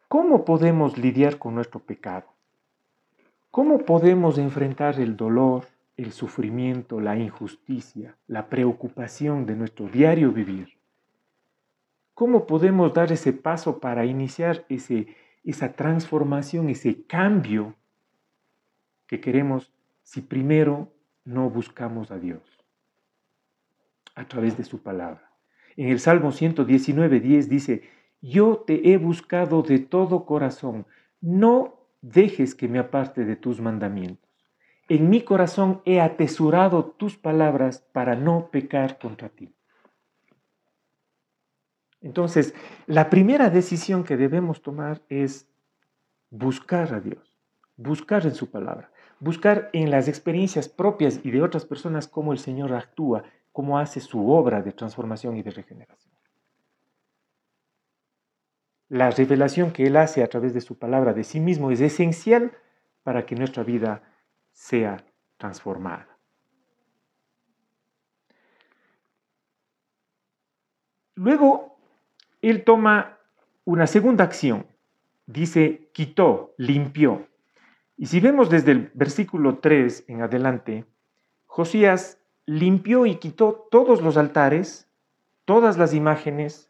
¿cómo 0.08 0.46
podemos 0.46 0.98
lidiar 0.98 1.38
con 1.38 1.56
nuestro 1.56 1.82
pecado? 1.82 2.28
¿Cómo 3.52 3.80
podemos 3.80 4.38
enfrentar 4.38 5.02
el 5.02 5.18
dolor, 5.18 5.66
el 5.98 6.14
sufrimiento, 6.14 7.02
la 7.02 7.18
injusticia, 7.18 8.16
la 8.28 8.48
preocupación 8.48 9.46
de 9.46 9.56
nuestro 9.58 9.88
diario 9.88 10.32
vivir? 10.32 10.70
¿Cómo 12.14 12.48
podemos 12.48 12.94
dar 12.94 13.12
ese 13.12 13.34
paso 13.34 13.80
para 13.80 14.06
iniciar 14.06 14.64
ese, 14.70 15.08
esa 15.44 15.74
transformación, 15.74 16.70
ese 16.70 17.04
cambio 17.04 17.76
que 19.08 19.20
queremos 19.20 19.74
si 20.04 20.22
primero 20.22 20.88
no 21.26 21.50
buscamos 21.50 22.12
a 22.12 22.18
Dios? 22.18 22.56
a 24.16 24.26
través 24.26 24.58
de 24.58 24.64
su 24.64 24.82
palabra. 24.82 25.30
En 25.78 25.90
el 25.90 26.00
Salmo 26.00 26.32
119, 26.32 27.20
10 27.20 27.50
dice, 27.50 27.84
yo 28.22 28.64
te 28.66 28.92
he 28.92 28.98
buscado 28.98 29.62
de 29.62 29.80
todo 29.80 30.26
corazón, 30.26 30.86
no 31.22 31.76
dejes 32.02 32.56
que 32.56 32.68
me 32.68 32.80
aparte 32.80 33.26
de 33.26 33.36
tus 33.36 33.60
mandamientos. 33.60 34.30
En 34.88 35.10
mi 35.10 35.22
corazón 35.22 35.82
he 35.86 36.00
atesorado 36.00 36.86
tus 36.86 37.18
palabras 37.18 37.80
para 37.92 38.16
no 38.16 38.50
pecar 38.52 39.00
contra 39.00 39.30
ti. 39.30 39.52
Entonces, 42.02 42.54
la 42.86 43.10
primera 43.10 43.50
decisión 43.50 44.04
que 44.04 44.16
debemos 44.16 44.62
tomar 44.62 45.02
es 45.10 45.50
buscar 46.30 46.94
a 46.94 47.00
Dios, 47.00 47.36
buscar 47.78 48.26
en 48.28 48.36
su 48.36 48.52
palabra, 48.52 48.92
buscar 49.20 49.72
en 49.74 49.90
las 49.90 50.08
experiencias 50.08 50.70
propias 50.70 51.20
y 51.24 51.32
de 51.32 51.42
otras 51.42 51.66
personas 51.66 52.08
cómo 52.08 52.32
el 52.32 52.38
Señor 52.38 52.74
actúa 52.74 53.24
cómo 53.56 53.80
hace 53.80 54.02
su 54.02 54.30
obra 54.30 54.62
de 54.62 54.74
transformación 54.74 55.38
y 55.38 55.42
de 55.42 55.50
regeneración. 55.50 56.14
La 58.90 59.10
revelación 59.10 59.72
que 59.72 59.88
Él 59.88 59.96
hace 59.96 60.24
a 60.24 60.28
través 60.28 60.54
de 60.54 60.60
su 60.60 60.78
palabra 60.78 61.14
de 61.14 61.24
sí 61.24 61.40
mismo 61.40 61.72
es 61.72 61.80
esencial 61.80 62.52
para 63.04 63.26
que 63.26 63.34
nuestra 63.34 63.64
vida 63.64 64.04
sea 64.52 65.06
transformada. 65.38 66.18
Luego, 71.14 71.78
Él 72.42 72.66
toma 72.66 73.20
una 73.64 73.88
segunda 73.88 74.26
acción. 74.26 74.68
Dice, 75.28 75.90
quitó, 75.94 76.54
limpió. 76.58 77.30
Y 77.96 78.08
si 78.08 78.20
vemos 78.20 78.50
desde 78.50 78.74
el 78.74 78.92
versículo 78.94 79.60
3 79.60 80.10
en 80.10 80.24
adelante, 80.24 80.86
Josías 81.46 82.20
limpió 82.46 83.06
y 83.06 83.16
quitó 83.16 83.68
todos 83.72 84.02
los 84.02 84.18
altares, 84.18 84.88
todas 85.46 85.78
las 85.78 85.94
imágenes, 85.94 86.70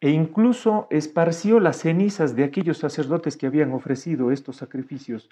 e 0.00 0.10
incluso 0.10 0.86
esparció 0.90 1.60
las 1.60 1.78
cenizas 1.78 2.36
de 2.36 2.44
aquellos 2.44 2.78
sacerdotes 2.78 3.36
que 3.36 3.46
habían 3.46 3.72
ofrecido 3.72 4.30
estos 4.30 4.56
sacrificios. 4.56 5.30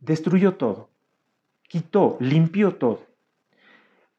Destruyó 0.00 0.54
todo, 0.54 0.88
quitó, 1.68 2.16
limpió 2.20 2.74
todo. 2.74 3.06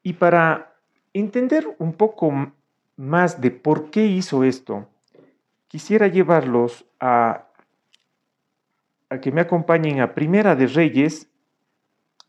Y 0.02 0.14
para 0.14 0.74
entender 1.12 1.76
un 1.78 1.92
poco 1.92 2.52
más 2.96 3.40
de 3.40 3.50
por 3.50 3.90
qué 3.90 4.06
hizo 4.06 4.44
esto, 4.44 4.88
quisiera 5.68 6.06
llevarlos 6.06 6.86
a, 6.98 7.48
a 9.10 9.20
que 9.20 9.30
me 9.30 9.42
acompañen 9.42 10.00
a 10.00 10.14
Primera 10.14 10.56
de 10.56 10.66
Reyes, 10.68 11.28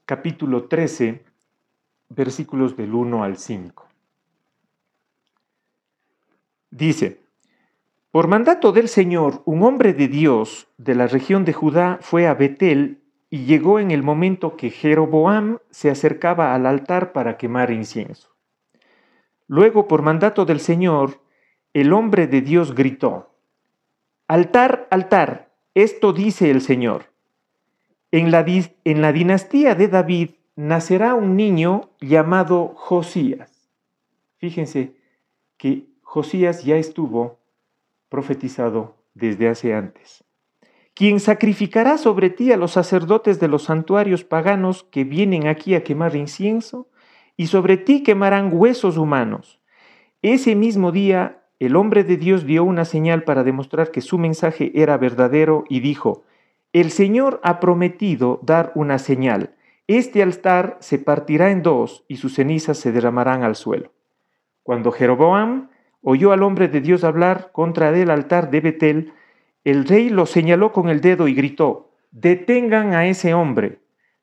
capítulo 0.06 0.66
13, 0.66 1.24
versículos 2.16 2.76
del 2.76 2.94
1 2.94 3.24
al 3.24 3.38
5. 3.38 3.88
Dice, 6.72 7.22
por 8.12 8.28
mandato 8.28 8.72
del 8.72 8.90
Señor, 8.90 9.42
un 9.46 9.64
hombre 9.64 9.94
de 9.94 10.08
Dios 10.08 10.68
de 10.78 10.96
la 10.96 11.08
región 11.08 11.46
de 11.46 11.54
Judá 11.54 12.00
fue 12.02 12.28
a 12.28 12.34
Betel 12.34 13.02
y 13.30 13.46
llegó 13.46 13.80
en 13.80 13.90
el 13.90 14.04
momento 14.04 14.56
que 14.56 14.70
Jeroboam 14.70 15.58
se 15.72 15.90
acercaba 15.90 16.54
al 16.54 16.68
altar 16.68 17.12
para 17.12 17.38
quemar 17.38 17.72
incienso. 17.72 18.30
Luego, 19.48 19.88
por 19.88 20.04
mandato 20.04 20.46
del 20.46 20.60
Señor, 20.60 21.22
el 21.74 21.94
hombre 21.94 22.28
de 22.28 22.42
Dios 22.42 22.76
gritó, 22.76 23.32
Altar, 24.28 24.88
altar, 24.92 25.52
esto 25.74 26.14
dice 26.14 26.52
el 26.52 26.62
Señor. 26.62 27.06
En 28.12 28.30
la, 28.30 28.46
en 28.48 29.02
la 29.02 29.12
dinastía 29.12 29.74
de 29.74 29.88
David 29.88 30.30
nacerá 30.56 31.16
un 31.16 31.36
niño 31.36 31.90
llamado 32.00 32.74
Josías. 32.76 33.70
Fíjense 34.38 34.96
que 35.58 35.88
Josías 36.02 36.64
ya 36.64 36.76
estuvo 36.78 37.40
profetizado 38.10 38.96
desde 39.14 39.48
hace 39.48 39.74
antes. 39.74 40.24
Quien 40.94 41.20
sacrificará 41.20 41.98
sobre 41.98 42.30
ti 42.30 42.52
a 42.52 42.58
los 42.58 42.72
sacerdotes 42.72 43.40
de 43.40 43.48
los 43.48 43.64
santuarios 43.64 44.24
paganos 44.24 44.84
que 44.84 45.04
vienen 45.04 45.48
aquí 45.48 45.74
a 45.74 45.84
quemar 45.84 46.16
incienso, 46.16 46.88
y 47.36 47.48
sobre 47.48 47.78
ti 47.78 48.04
quemarán 48.04 48.52
huesos 48.54 48.98
humanos. 48.98 49.60
Ese 50.22 50.56
mismo 50.56 50.92
día 50.92 51.44
el 51.60 51.76
hombre 51.76 52.04
de 52.04 52.18
Dios 52.18 52.46
dio 52.46 52.64
una 52.64 52.86
señal 52.86 53.24
para 53.24 53.44
demostrar 53.44 53.90
que 53.90 54.02
su 54.02 54.18
mensaje 54.18 54.72
era 54.76 54.98
verdadero 54.98 55.64
y 55.70 55.80
dijo, 55.80 56.24
el 56.74 56.92
Señor 56.92 57.40
ha 57.44 57.60
prometido 57.60 58.40
dar 58.44 58.72
una 58.76 59.00
señal. 59.00 59.56
Este 59.88 60.24
altar 60.24 60.78
se 60.80 60.98
partirá 60.98 61.52
en 61.52 61.62
dos 61.62 62.06
y 62.08 62.16
sus 62.16 62.36
cenizas 62.36 62.78
se 62.78 62.94
derramarán 62.94 63.44
al 63.44 63.56
suelo. 63.56 63.92
Cuando 64.64 64.94
Jeroboam 64.94 65.70
oyó 66.02 66.32
al 66.32 66.42
hombre 66.44 66.70
de 66.70 66.80
Dios 66.80 67.04
hablar 67.04 67.52
contra 67.52 67.90
el 67.90 68.10
altar 68.10 68.50
de 68.50 68.62
Betel, 68.62 69.14
el 69.66 69.86
rey 69.86 70.10
lo 70.10 70.26
señaló 70.26 70.72
con 70.72 70.88
el 70.88 71.02
dedo 71.02 71.28
y 71.28 71.34
gritó, 71.34 71.92
detengan 72.12 72.94
a 72.94 73.08
ese 73.08 73.34
hombre. 73.34 73.80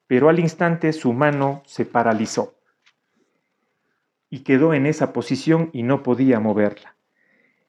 Pero 0.06 0.28
al 0.28 0.40
instante 0.40 0.92
su 0.92 1.12
mano 1.12 1.62
se 1.66 1.84
paralizó 1.84 2.54
y 4.30 4.40
quedó 4.40 4.72
en 4.74 4.86
esa 4.86 5.12
posición 5.12 5.70
y 5.72 5.82
no 5.82 6.02
podía 6.02 6.40
moverla. 6.40 6.96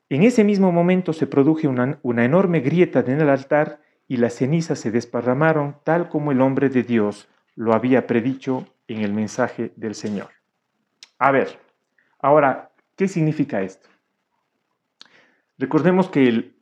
En 0.10 0.24
ese 0.24 0.44
mismo 0.44 0.72
momento 0.72 1.12
se 1.12 1.28
produjo 1.28 1.68
una, 1.68 2.00
una 2.04 2.24
enorme 2.24 2.62
grieta 2.62 3.02
en 3.02 3.20
el 3.20 3.30
altar 3.30 3.82
y 4.08 4.18
las 4.18 4.36
cenizas 4.36 4.80
se 4.80 4.92
desparramaron 4.92 5.76
tal 5.84 6.10
como 6.10 6.32
el 6.32 6.42
hombre 6.42 6.70
de 6.70 6.84
Dios 6.84 7.28
lo 7.56 7.74
había 7.74 8.08
predicho 8.08 8.68
en 8.88 9.02
el 9.02 9.14
mensaje 9.14 9.72
del 9.76 9.96
Señor. 9.96 10.30
A 11.20 11.32
ver, 11.32 11.60
ahora, 12.20 12.72
¿qué 12.96 13.08
significa 13.08 13.62
esto? 13.62 13.88
Recordemos 15.58 16.10
que 16.10 16.28
el, 16.28 16.56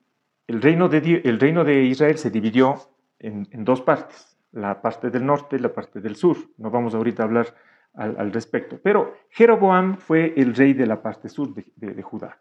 reino, 0.48 0.90
de, 0.90 1.84
Israel 1.84 2.18
se 2.18 2.30
dividió 2.30 2.76
en, 3.20 3.48
dos 3.64 3.82
partes, 3.82 4.38
la 4.52 4.82
parte 4.82 5.10
del 5.10 5.26
norte 5.26 5.56
y 5.56 5.60
la 5.60 5.74
parte 5.74 6.02
del 6.02 6.16
sur. 6.16 6.38
No 6.58 6.70
vamos 6.70 6.94
ahorita 6.94 7.24
a 7.24 7.26
hablar 7.26 7.56
al, 7.94 8.32
respecto, 8.34 8.80
pero 8.84 9.16
Jeroboam 9.30 9.98
fue 9.98 10.34
el 10.36 10.56
rey 10.56 10.74
de 10.74 10.86
la 10.86 11.02
parte 11.02 11.30
sur 11.30 11.54
de 11.54 12.02
Judá. 12.02 12.40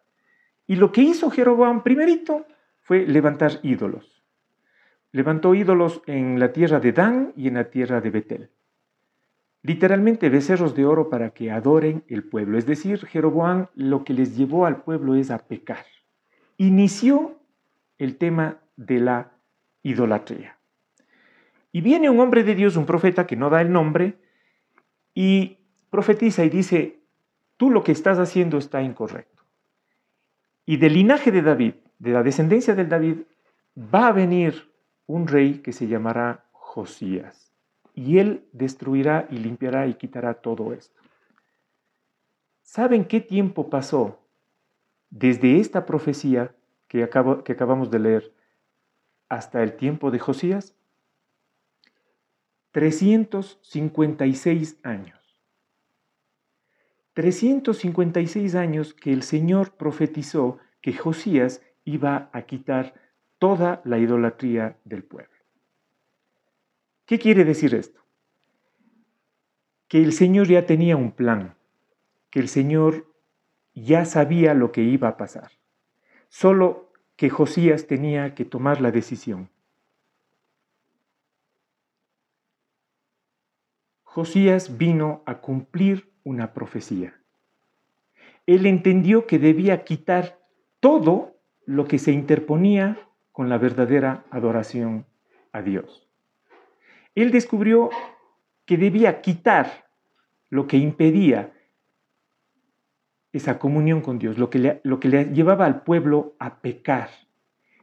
Y 0.66 0.76
lo 0.76 0.92
que 0.92 1.00
hizo 1.00 1.30
Jeroboam 1.30 1.82
primerito 1.82 2.46
fue 2.80 3.06
levantar 3.06 3.52
ídolos. 3.62 4.17
Levantó 5.12 5.54
ídolos 5.54 6.02
en 6.06 6.38
la 6.38 6.52
tierra 6.52 6.80
de 6.80 6.92
Dan 6.92 7.32
y 7.36 7.48
en 7.48 7.54
la 7.54 7.70
tierra 7.70 8.00
de 8.00 8.10
Betel. 8.10 8.50
Literalmente 9.62 10.28
becerros 10.28 10.74
de 10.74 10.86
oro 10.86 11.10
para 11.10 11.30
que 11.30 11.50
adoren 11.50 12.04
el 12.08 12.24
pueblo. 12.24 12.58
Es 12.58 12.66
decir, 12.66 13.04
Jeroboam 13.06 13.66
lo 13.74 14.04
que 14.04 14.12
les 14.12 14.36
llevó 14.36 14.66
al 14.66 14.82
pueblo 14.82 15.14
es 15.14 15.30
a 15.30 15.38
pecar. 15.38 15.84
Inició 16.56 17.38
el 17.98 18.16
tema 18.16 18.58
de 18.76 19.00
la 19.00 19.32
idolatría. 19.82 20.58
Y 21.72 21.80
viene 21.80 22.08
un 22.10 22.20
hombre 22.20 22.44
de 22.44 22.54
Dios, 22.54 22.76
un 22.76 22.86
profeta 22.86 23.26
que 23.26 23.36
no 23.36 23.50
da 23.50 23.60
el 23.60 23.72
nombre, 23.72 24.18
y 25.14 25.58
profetiza 25.90 26.44
y 26.44 26.48
dice, 26.48 27.00
tú 27.56 27.70
lo 27.70 27.82
que 27.82 27.92
estás 27.92 28.18
haciendo 28.18 28.58
está 28.58 28.82
incorrecto. 28.82 29.42
Y 30.64 30.76
del 30.76 30.94
linaje 30.94 31.32
de 31.32 31.42
David, 31.42 31.74
de 31.98 32.12
la 32.12 32.22
descendencia 32.22 32.74
del 32.74 32.88
David, 32.88 33.18
va 33.76 34.08
a 34.08 34.12
venir 34.12 34.70
un 35.08 35.26
rey 35.26 35.58
que 35.58 35.72
se 35.72 35.88
llamará 35.88 36.44
Josías, 36.52 37.52
y 37.94 38.18
él 38.18 38.46
destruirá 38.52 39.26
y 39.30 39.38
limpiará 39.38 39.88
y 39.88 39.94
quitará 39.94 40.34
todo 40.34 40.72
esto. 40.72 41.02
¿Saben 42.62 43.04
qué 43.06 43.20
tiempo 43.20 43.68
pasó 43.70 44.20
desde 45.10 45.58
esta 45.58 45.84
profecía 45.86 46.54
que, 46.86 47.08
que 47.44 47.52
acabamos 47.52 47.90
de 47.90 47.98
leer 47.98 48.32
hasta 49.28 49.60
el 49.62 49.76
tiempo 49.76 50.12
de 50.12 50.18
Josías? 50.18 50.74
356 52.72 54.78
años. 54.82 55.16
356 57.14 58.54
años 58.54 58.92
que 58.94 59.12
el 59.12 59.22
Señor 59.22 59.72
profetizó 59.72 60.58
que 60.82 60.92
Josías 60.92 61.62
iba 61.84 62.28
a 62.32 62.42
quitar 62.42 63.07
toda 63.38 63.80
la 63.84 63.98
idolatría 63.98 64.76
del 64.84 65.04
pueblo. 65.04 65.32
¿Qué 67.06 67.18
quiere 67.18 67.44
decir 67.44 67.74
esto? 67.74 68.00
Que 69.88 70.02
el 70.02 70.12
Señor 70.12 70.48
ya 70.48 70.66
tenía 70.66 70.96
un 70.96 71.12
plan, 71.12 71.56
que 72.30 72.40
el 72.40 72.48
Señor 72.48 73.06
ya 73.74 74.04
sabía 74.04 74.54
lo 74.54 74.72
que 74.72 74.82
iba 74.82 75.08
a 75.08 75.16
pasar, 75.16 75.52
solo 76.28 76.92
que 77.16 77.30
Josías 77.30 77.86
tenía 77.86 78.34
que 78.34 78.44
tomar 78.44 78.80
la 78.80 78.90
decisión. 78.90 79.48
Josías 84.02 84.76
vino 84.76 85.22
a 85.26 85.40
cumplir 85.40 86.12
una 86.24 86.52
profecía. 86.52 87.20
Él 88.46 88.66
entendió 88.66 89.26
que 89.26 89.38
debía 89.38 89.84
quitar 89.84 90.38
todo 90.80 91.36
lo 91.64 91.86
que 91.86 91.98
se 91.98 92.12
interponía 92.12 93.07
con 93.38 93.48
la 93.48 93.56
verdadera 93.56 94.24
adoración 94.32 95.06
a 95.52 95.62
Dios. 95.62 96.08
Él 97.14 97.30
descubrió 97.30 97.88
que 98.64 98.76
debía 98.76 99.20
quitar 99.20 99.88
lo 100.50 100.66
que 100.66 100.76
impedía 100.76 101.52
esa 103.32 103.60
comunión 103.60 104.00
con 104.00 104.18
Dios, 104.18 104.38
lo 104.38 104.50
que, 104.50 104.58
le, 104.58 104.80
lo 104.82 104.98
que 104.98 105.08
le 105.08 105.26
llevaba 105.26 105.66
al 105.66 105.84
pueblo 105.84 106.34
a 106.40 106.58
pecar. 106.58 107.10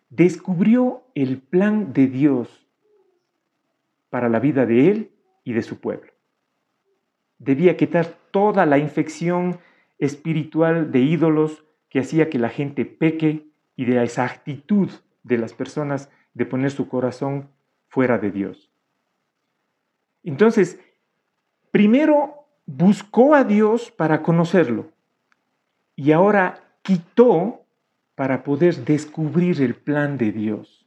Descubrió 0.10 1.04
el 1.16 1.38
plan 1.38 1.94
de 1.94 2.08
Dios 2.08 2.68
para 4.10 4.28
la 4.28 4.42
vida 4.42 4.66
de 4.66 4.92
él 4.92 5.12
y 5.46 5.54
de 5.54 5.62
su 5.62 5.80
pueblo. 5.80 6.12
Debía 7.40 7.78
quitar 7.78 8.08
toda 8.32 8.66
la 8.66 8.78
infección 8.78 9.60
espiritual 10.00 10.92
de 10.92 11.00
ídolos 11.00 11.64
que 11.88 12.00
hacía 12.00 12.30
que 12.30 12.40
la 12.40 12.50
gente 12.50 12.84
peque 12.84 13.48
y 13.78 13.86
de 13.86 14.04
esa 14.04 14.26
actitud 14.26 14.90
de 15.26 15.38
las 15.38 15.54
personas 15.54 16.10
de 16.34 16.46
poner 16.46 16.72
su 16.72 16.88
corazón 16.88 17.50
fuera 17.88 18.18
de 18.18 18.32
Dios. 18.32 18.72
Entonces, 20.24 20.80
primero 21.72 22.46
buscó 22.66 23.36
a 23.36 23.44
Dios 23.44 23.92
para 23.92 24.22
conocerlo 24.22 24.92
y 25.96 26.12
ahora 26.12 26.64
quitó 26.84 27.66
para 28.14 28.44
poder 28.44 28.86
descubrir 28.86 29.62
el 29.62 29.76
plan 29.76 30.18
de 30.18 30.32
Dios. 30.32 30.86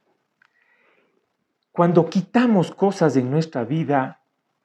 Cuando 1.73 2.09
quitamos 2.09 2.71
cosas 2.71 3.17
en 3.17 3.31
nuestra 3.31 3.65
vida, 3.65 4.23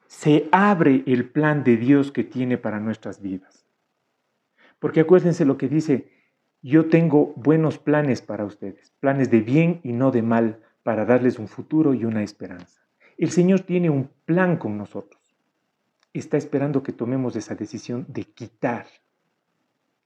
se 0.08 0.48
abre 0.52 1.04
el 1.08 1.30
plan 1.30 1.64
de 1.64 1.78
Dios 1.78 2.12
que 2.12 2.24
tiene 2.24 2.58
para 2.58 2.80
nuestras 2.80 3.22
vidas. 3.22 3.66
Porque 4.80 5.02
acuérdense 5.02 5.46
lo 5.46 5.58
que 5.58 5.68
dice 5.68 6.13
yo 6.64 6.88
tengo 6.88 7.34
buenos 7.36 7.78
planes 7.78 8.22
para 8.22 8.46
ustedes, 8.46 8.94
planes 9.02 9.30
de 9.30 9.42
bien 9.42 9.82
y 9.84 9.92
no 9.92 10.12
de 10.12 10.22
mal, 10.22 10.60
para 10.82 11.04
darles 11.06 11.38
un 11.38 11.50
futuro 11.50 11.94
y 11.94 12.06
una 12.06 12.24
esperanza. 12.24 12.82
El 13.18 13.32
Señor 13.32 13.60
tiene 13.60 13.90
un 13.90 14.10
plan 14.26 14.58
con 14.58 14.78
nosotros. 14.78 15.22
Está 16.14 16.38
esperando 16.38 16.82
que 16.82 16.94
tomemos 16.94 17.36
esa 17.36 17.56
decisión 17.56 18.06
de 18.08 18.24
quitar. 18.24 18.86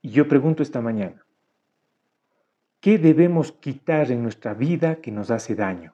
Y 0.01 0.09
yo 0.09 0.27
pregunto 0.27 0.63
esta 0.63 0.81
mañana, 0.81 1.23
¿qué 2.79 2.97
debemos 2.97 3.51
quitar 3.51 4.11
en 4.11 4.23
nuestra 4.23 4.55
vida 4.55 4.95
que 4.95 5.11
nos 5.11 5.29
hace 5.29 5.53
daño? 5.53 5.93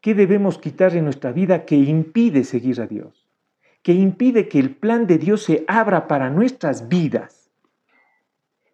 ¿Qué 0.00 0.14
debemos 0.14 0.58
quitar 0.58 0.96
en 0.96 1.04
nuestra 1.04 1.30
vida 1.30 1.64
que 1.64 1.76
impide 1.76 2.42
seguir 2.42 2.80
a 2.80 2.86
Dios? 2.86 3.28
Que 3.82 3.92
impide 3.92 4.48
que 4.48 4.58
el 4.58 4.74
plan 4.74 5.06
de 5.06 5.18
Dios 5.18 5.44
se 5.44 5.64
abra 5.68 6.08
para 6.08 6.28
nuestras 6.28 6.88
vidas 6.88 7.37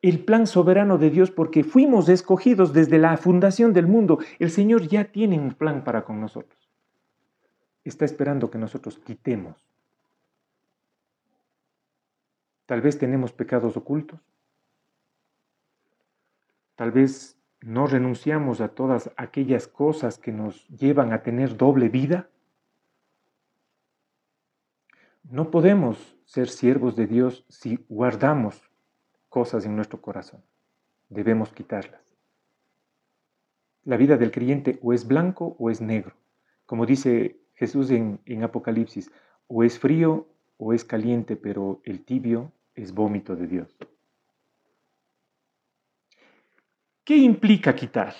el 0.04 0.22
plan 0.22 0.46
soberano 0.46 0.98
de 0.98 1.08
Dios 1.08 1.30
porque 1.30 1.64
fuimos 1.64 2.10
escogidos 2.10 2.74
desde 2.74 2.98
la 2.98 3.16
fundación 3.16 3.72
del 3.72 3.86
mundo. 3.86 4.18
El 4.38 4.50
Señor 4.50 4.86
ya 4.86 5.04
tiene 5.04 5.38
un 5.38 5.54
plan 5.54 5.82
para 5.82 6.04
con 6.04 6.20
nosotros. 6.20 6.70
Está 7.84 8.04
esperando 8.04 8.50
que 8.50 8.58
nosotros 8.58 8.98
quitemos. 8.98 9.56
Tal 12.66 12.82
vez 12.82 12.98
tenemos 12.98 13.32
pecados 13.32 13.78
ocultos. 13.78 14.20
Tal 16.76 16.90
vez 16.90 17.38
no 17.62 17.86
renunciamos 17.86 18.60
a 18.60 18.68
todas 18.68 19.10
aquellas 19.16 19.66
cosas 19.66 20.18
que 20.18 20.32
nos 20.32 20.68
llevan 20.68 21.14
a 21.14 21.22
tener 21.22 21.56
doble 21.56 21.88
vida. 21.88 22.28
No 25.22 25.50
podemos 25.50 26.18
ser 26.26 26.50
siervos 26.50 26.94
de 26.94 27.06
Dios 27.06 27.46
si 27.48 27.82
guardamos 27.88 28.70
cosas 29.34 29.66
en 29.66 29.74
nuestro 29.74 30.00
corazón. 30.00 30.44
Debemos 31.08 31.52
quitarlas. 31.52 32.00
La 33.82 33.96
vida 33.96 34.16
del 34.16 34.30
creyente 34.30 34.78
o 34.80 34.92
es 34.92 35.08
blanco 35.08 35.56
o 35.58 35.70
es 35.70 35.80
negro. 35.80 36.14
Como 36.66 36.86
dice 36.86 37.40
Jesús 37.56 37.90
en, 37.90 38.44
Apocalipsis, 38.44 39.10
o 39.48 39.64
es 39.64 39.76
frío 39.80 40.28
o 40.56 40.72
es 40.72 40.84
caliente, 40.84 41.34
pero 41.34 41.80
el 41.82 42.04
tibio 42.04 42.52
es 42.76 42.94
vómito 42.94 43.34
de 43.34 43.48
Dios. 43.48 43.76
¿Qué 47.02 47.16
implica 47.16 47.74
quitar? 47.74 48.14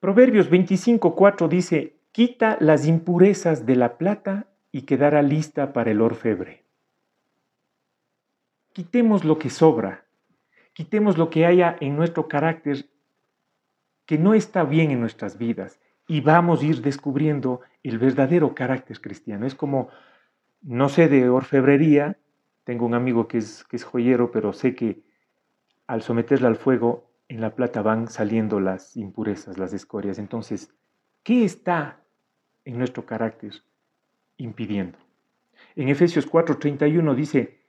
Proverbios 0.00 0.50
25:4 0.50 1.48
dice, 1.48 1.98
quita 2.12 2.56
las 2.60 2.86
impurezas 2.86 3.66
de 3.66 3.76
la 3.76 3.98
plata 3.98 4.46
y 4.72 4.82
quedará 4.82 5.20
lista 5.20 5.74
para 5.74 5.90
el 5.90 6.00
orfebre. 6.00 6.61
Quitemos 8.72 9.24
lo 9.24 9.38
que 9.38 9.50
sobra, 9.50 10.04
quitemos 10.72 11.18
lo 11.18 11.30
que 11.30 11.46
haya 11.46 11.76
en 11.80 11.96
nuestro 11.96 12.28
carácter 12.28 12.86
que 14.06 14.18
no 14.18 14.34
está 14.34 14.64
bien 14.64 14.90
en 14.90 15.00
nuestras 15.00 15.38
vidas 15.38 15.80
y 16.08 16.20
vamos 16.20 16.62
a 16.62 16.66
ir 16.66 16.82
descubriendo 16.82 17.60
el 17.82 17.98
verdadero 17.98 18.54
carácter 18.54 19.00
cristiano. 19.00 19.46
Es 19.46 19.54
como, 19.54 19.88
no 20.62 20.88
sé 20.88 21.08
de 21.08 21.28
orfebrería, 21.28 22.18
tengo 22.64 22.86
un 22.86 22.94
amigo 22.94 23.28
que 23.28 23.38
es, 23.38 23.64
que 23.64 23.76
es 23.76 23.84
joyero, 23.84 24.30
pero 24.30 24.52
sé 24.52 24.74
que 24.74 25.02
al 25.86 26.02
someterla 26.02 26.48
al 26.48 26.56
fuego, 26.56 27.10
en 27.28 27.40
la 27.40 27.54
plata 27.54 27.82
van 27.82 28.08
saliendo 28.08 28.60
las 28.60 28.96
impurezas, 28.96 29.58
las 29.58 29.72
escorias. 29.72 30.18
Entonces, 30.18 30.74
¿qué 31.22 31.44
está 31.44 32.02
en 32.64 32.78
nuestro 32.78 33.06
carácter 33.06 33.62
impidiendo? 34.36 34.98
En 35.76 35.88
Efesios 35.88 36.26
4:31 36.30 37.14
dice, 37.14 37.61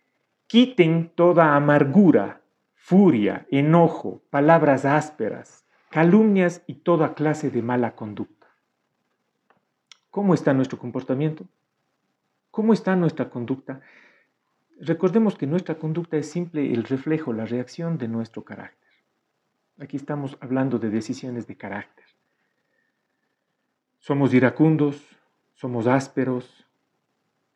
quiten 0.48 1.10
toda 1.16 1.56
amargura, 1.56 2.42
furia, 2.76 3.48
enojo, 3.50 4.22
palabras 4.30 4.86
ásperas, 4.86 5.66
calumnias 5.90 6.64
y 6.68 6.76
toda 6.76 7.14
clase 7.14 7.50
de 7.50 7.62
mala 7.62 7.96
conducta. 7.96 8.48
¿Cómo 10.10 10.34
está 10.34 10.54
nuestro 10.54 10.78
comportamiento? 10.78 11.46
¿Cómo 12.52 12.74
está 12.74 12.96
nuestra 12.96 13.30
conducta? 13.30 13.82
Recordemos 14.80 15.36
que 15.36 15.48
nuestra 15.48 15.76
conducta 15.76 16.18
es 16.18 16.30
simple 16.30 16.74
el 16.74 16.84
reflejo, 16.84 17.34
la 17.34 17.46
reacción 17.46 17.98
de 17.98 18.08
nuestro 18.08 18.44
carácter. 18.44 18.90
Aquí 19.80 19.98
estamos 19.98 20.38
hablando 20.40 20.78
de 20.78 20.90
decisiones 20.90 21.48
de 21.48 21.58
carácter. 21.58 22.06
Somos 24.00 24.34
iracundos, 24.34 25.02
somos 25.56 25.88
ásperos. 25.88 26.68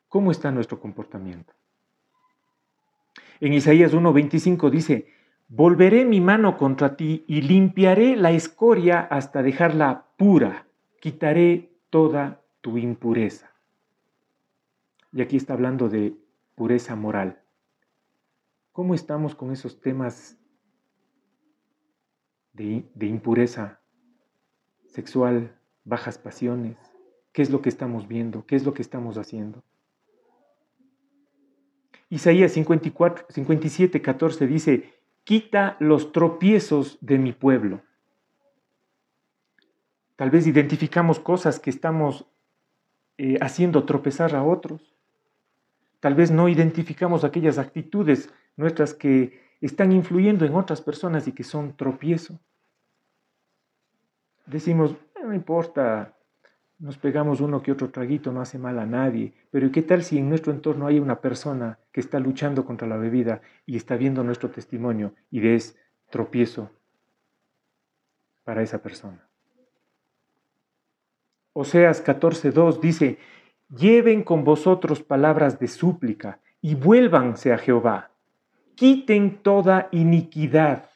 ¿Cómo 0.07 0.31
está 0.31 0.49
nuestro 0.49 0.79
comportamiento? 0.79 1.53
En 3.39 3.53
Isaías 3.53 3.93
1:25 3.93 4.69
dice, 4.69 5.07
Volveré 5.49 6.03
mi 6.03 6.19
mano 6.19 6.57
contra 6.57 6.97
ti 6.97 7.23
y 7.27 7.41
limpiaré 7.41 8.17
la 8.17 8.31
escoria 8.31 8.99
hasta 8.99 9.41
dejarla 9.41 10.07
pura, 10.17 10.67
quitaré 10.99 11.71
toda 11.89 12.41
tu 12.59 12.77
impureza. 12.77 13.51
Y 15.13 15.21
aquí 15.21 15.37
está 15.37 15.53
hablando 15.53 15.87
de 15.87 16.17
pureza 16.55 16.97
moral. 16.97 17.41
¿Cómo 18.73 18.93
estamos 18.93 19.35
con 19.35 19.51
esos 19.51 19.79
temas 19.79 20.37
de, 22.51 22.83
de, 22.93 23.05
impureza 23.05 23.79
sexual, 24.85 25.55
bajas 25.85 26.17
pasiones? 26.17 26.77
¿Qué 27.31 27.41
es 27.41 27.49
lo 27.49 27.61
que 27.61 27.69
estamos 27.69 28.07
viendo? 28.07 28.45
¿Qué 28.45 28.57
es 28.57 28.65
lo 28.65 28.73
que 28.73 28.81
estamos 28.81 29.17
haciendo? 29.17 29.63
Isaías 32.09 32.53
54, 32.53 33.25
57, 33.29 34.01
14 34.01 34.47
dice, 34.47 34.93
quita 35.23 35.75
los 35.79 36.11
tropiezos 36.11 36.97
de 37.01 37.17
mi 37.17 37.33
pueblo. 37.33 37.81
Tal 40.15 40.31
vez 40.31 40.47
identificamos 40.47 41.19
cosas 41.19 41.59
que 41.59 41.69
estamos 41.69 42.25
eh, 43.17 43.37
haciendo 43.41 43.83
tropezar 43.83 44.35
a 44.35 44.43
otros. 44.43 44.95
Tal 45.99 46.15
vez 46.15 46.31
no 46.31 46.49
identificamos 46.49 47.23
aquellas 47.23 47.57
actitudes 47.57 48.33
nuestras 48.55 48.93
que 48.93 49.39
están 49.61 49.91
influyendo 49.91 50.45
en 50.45 50.55
otras 50.55 50.81
personas 50.81 51.27
y 51.27 51.33
que 51.33 51.43
son 51.43 51.75
tropiezo. 51.75 52.39
Decimos, 54.45 54.95
no 55.21 55.33
importa, 55.33 56.16
nos 56.79 56.97
pegamos 56.97 57.41
uno 57.41 57.63
que 57.63 57.71
otro 57.71 57.89
traguito, 57.89 58.31
no 58.31 58.41
hace 58.41 58.59
mal 58.59 58.77
a 58.77 58.85
nadie, 58.85 59.33
pero 59.49 59.71
¿qué 59.71 59.81
tal 59.81 60.03
si 60.03 60.19
en 60.19 60.29
nuestro 60.29 60.51
entorno 60.51 60.85
hay 60.85 60.99
una 60.99 61.21
persona 61.21 61.79
que 61.91 62.01
está 62.01 62.19
luchando 62.19 62.65
contra 62.65 62.87
la 62.87 62.97
bebida 62.97 63.41
y 63.65 63.77
está 63.77 63.95
viendo 63.95 64.23
nuestro 64.23 64.51
testimonio 64.51 65.13
y 65.31 65.47
es 65.47 65.77
tropiezo 66.09 66.69
para 68.43 68.61
esa 68.61 68.81
persona? 68.81 69.27
Oseas 71.53 72.05
14:2 72.05 72.79
dice, 72.79 73.17
lleven 73.75 74.23
con 74.23 74.43
vosotros 74.43 75.01
palabras 75.01 75.59
de 75.59 75.67
súplica 75.67 76.39
y 76.61 76.75
vuélvanse 76.75 77.51
a 77.51 77.57
Jehová, 77.57 78.11
quiten 78.75 79.41
toda 79.41 79.89
iniquidad 79.91 80.91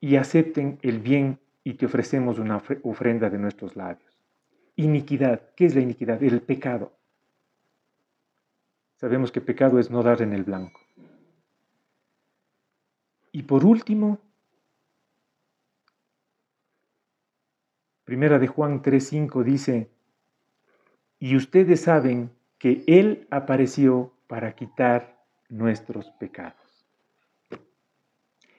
y 0.00 0.16
acepten 0.16 0.78
el 0.80 1.00
bien 1.00 1.38
y 1.62 1.74
te 1.74 1.84
ofrecemos 1.84 2.38
una 2.38 2.62
ofrenda 2.82 3.28
de 3.28 3.38
nuestros 3.38 3.76
labios. 3.76 4.09
Iniquidad. 4.80 5.42
¿Qué 5.54 5.66
es 5.66 5.74
la 5.74 5.82
iniquidad? 5.82 6.22
El 6.22 6.40
pecado. 6.40 6.92
Sabemos 8.96 9.30
que 9.30 9.42
pecado 9.42 9.78
es 9.78 9.90
no 9.90 10.02
dar 10.02 10.22
en 10.22 10.32
el 10.32 10.44
blanco. 10.44 10.80
Y 13.30 13.42
por 13.42 13.64
último, 13.66 14.18
Primera 18.04 18.38
de 18.38 18.48
Juan 18.48 18.82
3:5 18.82 19.44
dice, 19.44 19.90
y 21.18 21.36
ustedes 21.36 21.82
saben 21.82 22.30
que 22.58 22.82
Él 22.86 23.28
apareció 23.30 24.14
para 24.26 24.54
quitar 24.54 25.22
nuestros 25.50 26.10
pecados. 26.18 26.86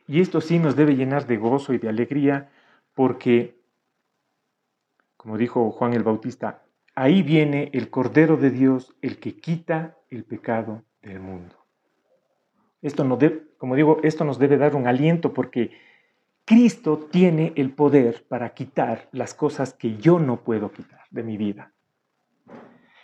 Y 0.08 0.22
esto 0.22 0.40
sí 0.40 0.60
nos 0.60 0.76
debe 0.76 0.96
llenar 0.96 1.26
de 1.26 1.38
gozo 1.38 1.74
y 1.74 1.80
de 1.80 1.90
alegría 1.90 2.52
porque 2.94 3.61
como 5.22 5.38
dijo 5.38 5.70
Juan 5.70 5.94
el 5.94 6.02
Bautista, 6.02 6.64
ahí 6.96 7.22
viene 7.22 7.70
el 7.74 7.92
Cordero 7.92 8.38
de 8.38 8.50
Dios, 8.50 8.96
el 9.04 9.20
que 9.20 9.38
quita 9.38 9.96
el 10.10 10.24
pecado 10.24 10.82
del 11.04 11.20
mundo. 11.20 11.54
Esto 12.82 13.04
no 13.04 13.20
como 13.60 13.76
digo, 13.76 14.00
esto 14.02 14.26
nos 14.26 14.40
debe 14.40 14.58
dar 14.58 14.76
un 14.76 14.88
aliento 14.88 15.32
porque 15.32 15.78
Cristo 16.44 17.08
tiene 17.12 17.54
el 17.56 17.72
poder 17.72 18.26
para 18.28 18.56
quitar 18.56 19.10
las 19.12 19.36
cosas 19.36 19.76
que 19.76 19.98
yo 19.98 20.18
no 20.18 20.42
puedo 20.44 20.72
quitar 20.72 21.02
de 21.12 21.22
mi 21.22 21.38
vida. 21.38 21.72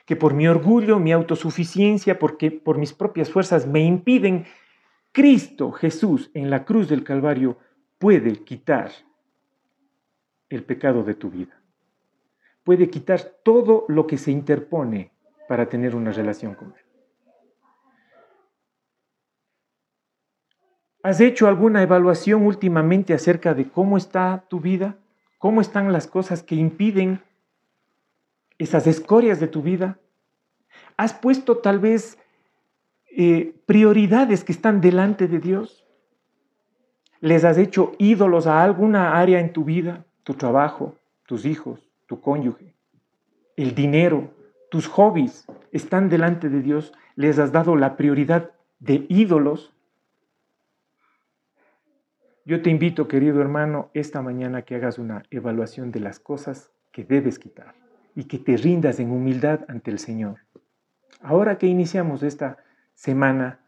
Que 0.07 0.15
por 0.15 0.33
mi 0.33 0.47
orgullo, 0.47 0.97
mi 0.97 1.11
autosuficiencia, 1.11 2.17
porque 2.17 2.49
por 2.49 2.79
mis 2.79 2.93
propias 2.93 3.29
fuerzas 3.29 3.67
me 3.67 3.81
impiden, 3.81 4.47
Cristo 5.11 5.71
Jesús 5.71 6.31
en 6.33 6.49
la 6.49 6.65
cruz 6.65 6.89
del 6.89 7.03
Calvario 7.03 7.59
puede 7.99 8.43
quitar 8.43 8.89
el 10.49 10.63
pecado 10.63 11.03
de 11.03 11.13
tu 11.13 11.29
vida 11.29 11.57
puede 12.67 12.89
quitar 12.89 13.21
todo 13.43 13.85
lo 13.87 14.07
que 14.07 14.17
se 14.17 14.29
interpone 14.29 15.13
para 15.47 15.69
tener 15.69 15.95
una 15.95 16.11
relación 16.11 16.53
con 16.53 16.73
Él. 16.75 16.83
¿Has 21.01 21.21
hecho 21.21 21.47
alguna 21.47 21.81
evaluación 21.81 22.45
últimamente 22.45 23.13
acerca 23.13 23.53
de 23.53 23.69
cómo 23.69 23.95
está 23.95 24.43
tu 24.49 24.59
vida? 24.59 24.97
¿Cómo 25.37 25.61
están 25.61 25.93
las 25.93 26.07
cosas 26.07 26.43
que 26.43 26.55
impiden 26.55 27.21
esas 28.57 28.85
escorias 28.85 29.39
de 29.39 29.47
tu 29.47 29.61
vida? 29.61 29.97
¿Has 30.97 31.13
puesto 31.13 31.59
tal 31.59 31.79
vez 31.79 32.17
eh, 33.15 33.55
prioridades 33.65 34.43
que 34.43 34.51
están 34.51 34.81
delante 34.81 35.29
de 35.29 35.39
Dios? 35.39 35.85
¿Les 37.21 37.45
has 37.45 37.57
hecho 37.57 37.93
ídolos 37.97 38.45
a 38.45 38.61
alguna 38.61 39.17
área 39.17 39.39
en 39.39 39.53
tu 39.53 39.63
vida? 39.63 40.05
Tu 40.25 40.33
trabajo, 40.33 40.95
tus 41.25 41.45
hijos, 41.45 41.86
tu 42.07 42.19
cónyuge, 42.21 42.73
el 43.55 43.75
dinero, 43.75 44.33
tus 44.69 44.87
hobbies 44.87 45.45
están 45.71 46.09
delante 46.09 46.49
de 46.49 46.61
Dios, 46.61 46.93
les 47.15 47.37
has 47.39 47.51
dado 47.51 47.75
la 47.75 47.95
prioridad 47.97 48.51
de 48.79 49.05
ídolos. 49.09 49.73
Yo 52.45 52.61
te 52.61 52.69
invito, 52.69 53.07
querido 53.07 53.41
hermano, 53.41 53.89
esta 53.93 54.21
mañana 54.21 54.61
que 54.61 54.75
hagas 54.75 54.97
una 54.97 55.23
evaluación 55.29 55.91
de 55.91 55.99
las 55.99 56.19
cosas 56.19 56.71
que 56.91 57.03
debes 57.03 57.39
quitar 57.39 57.75
y 58.15 58.25
que 58.25 58.39
te 58.39 58.57
rindas 58.57 58.99
en 58.99 59.11
humildad 59.11 59.61
ante 59.67 59.91
el 59.91 59.99
Señor. 59.99 60.39
Ahora 61.21 61.57
que 61.57 61.67
iniciamos 61.67 62.23
esta 62.23 62.57
semana, 62.93 63.59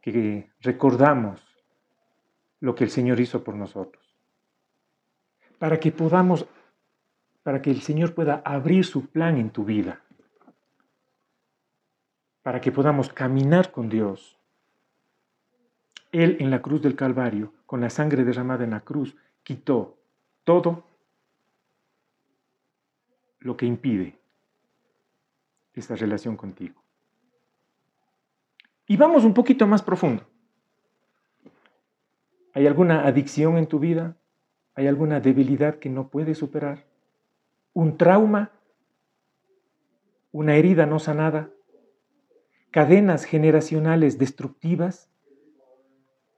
que 0.00 0.50
recordamos 0.60 1.42
lo 2.60 2.74
que 2.74 2.84
el 2.84 2.90
Señor 2.90 3.20
hizo 3.20 3.44
por 3.44 3.54
nosotros, 3.54 4.16
para 5.58 5.78
que 5.78 5.92
podamos 5.92 6.46
para 7.42 7.62
que 7.62 7.70
el 7.70 7.80
Señor 7.82 8.14
pueda 8.14 8.42
abrir 8.44 8.84
su 8.84 9.06
plan 9.06 9.38
en 9.38 9.50
tu 9.50 9.64
vida, 9.64 10.02
para 12.42 12.60
que 12.60 12.72
podamos 12.72 13.12
caminar 13.12 13.72
con 13.72 13.88
Dios. 13.88 14.38
Él 16.12 16.36
en 16.40 16.50
la 16.50 16.62
cruz 16.62 16.80
del 16.82 16.96
Calvario, 16.96 17.52
con 17.66 17.80
la 17.80 17.90
sangre 17.90 18.24
derramada 18.24 18.64
en 18.64 18.70
la 18.70 18.80
cruz, 18.80 19.16
quitó 19.42 19.98
todo 20.44 20.84
lo 23.40 23.56
que 23.56 23.66
impide 23.66 24.18
esta 25.74 25.96
relación 25.96 26.36
contigo. 26.36 26.82
Y 28.86 28.96
vamos 28.96 29.24
un 29.24 29.34
poquito 29.34 29.66
más 29.66 29.82
profundo. 29.82 30.26
¿Hay 32.54 32.66
alguna 32.66 33.06
adicción 33.06 33.58
en 33.58 33.66
tu 33.66 33.78
vida? 33.78 34.16
¿Hay 34.74 34.86
alguna 34.86 35.20
debilidad 35.20 35.78
que 35.78 35.90
no 35.90 36.08
puedes 36.08 36.38
superar? 36.38 36.87
Un 37.78 37.96
trauma, 37.96 38.50
una 40.32 40.56
herida 40.56 40.84
no 40.84 40.98
sanada, 40.98 41.50
cadenas 42.70 43.24
generacionales 43.24 44.18
destructivas, 44.18 45.08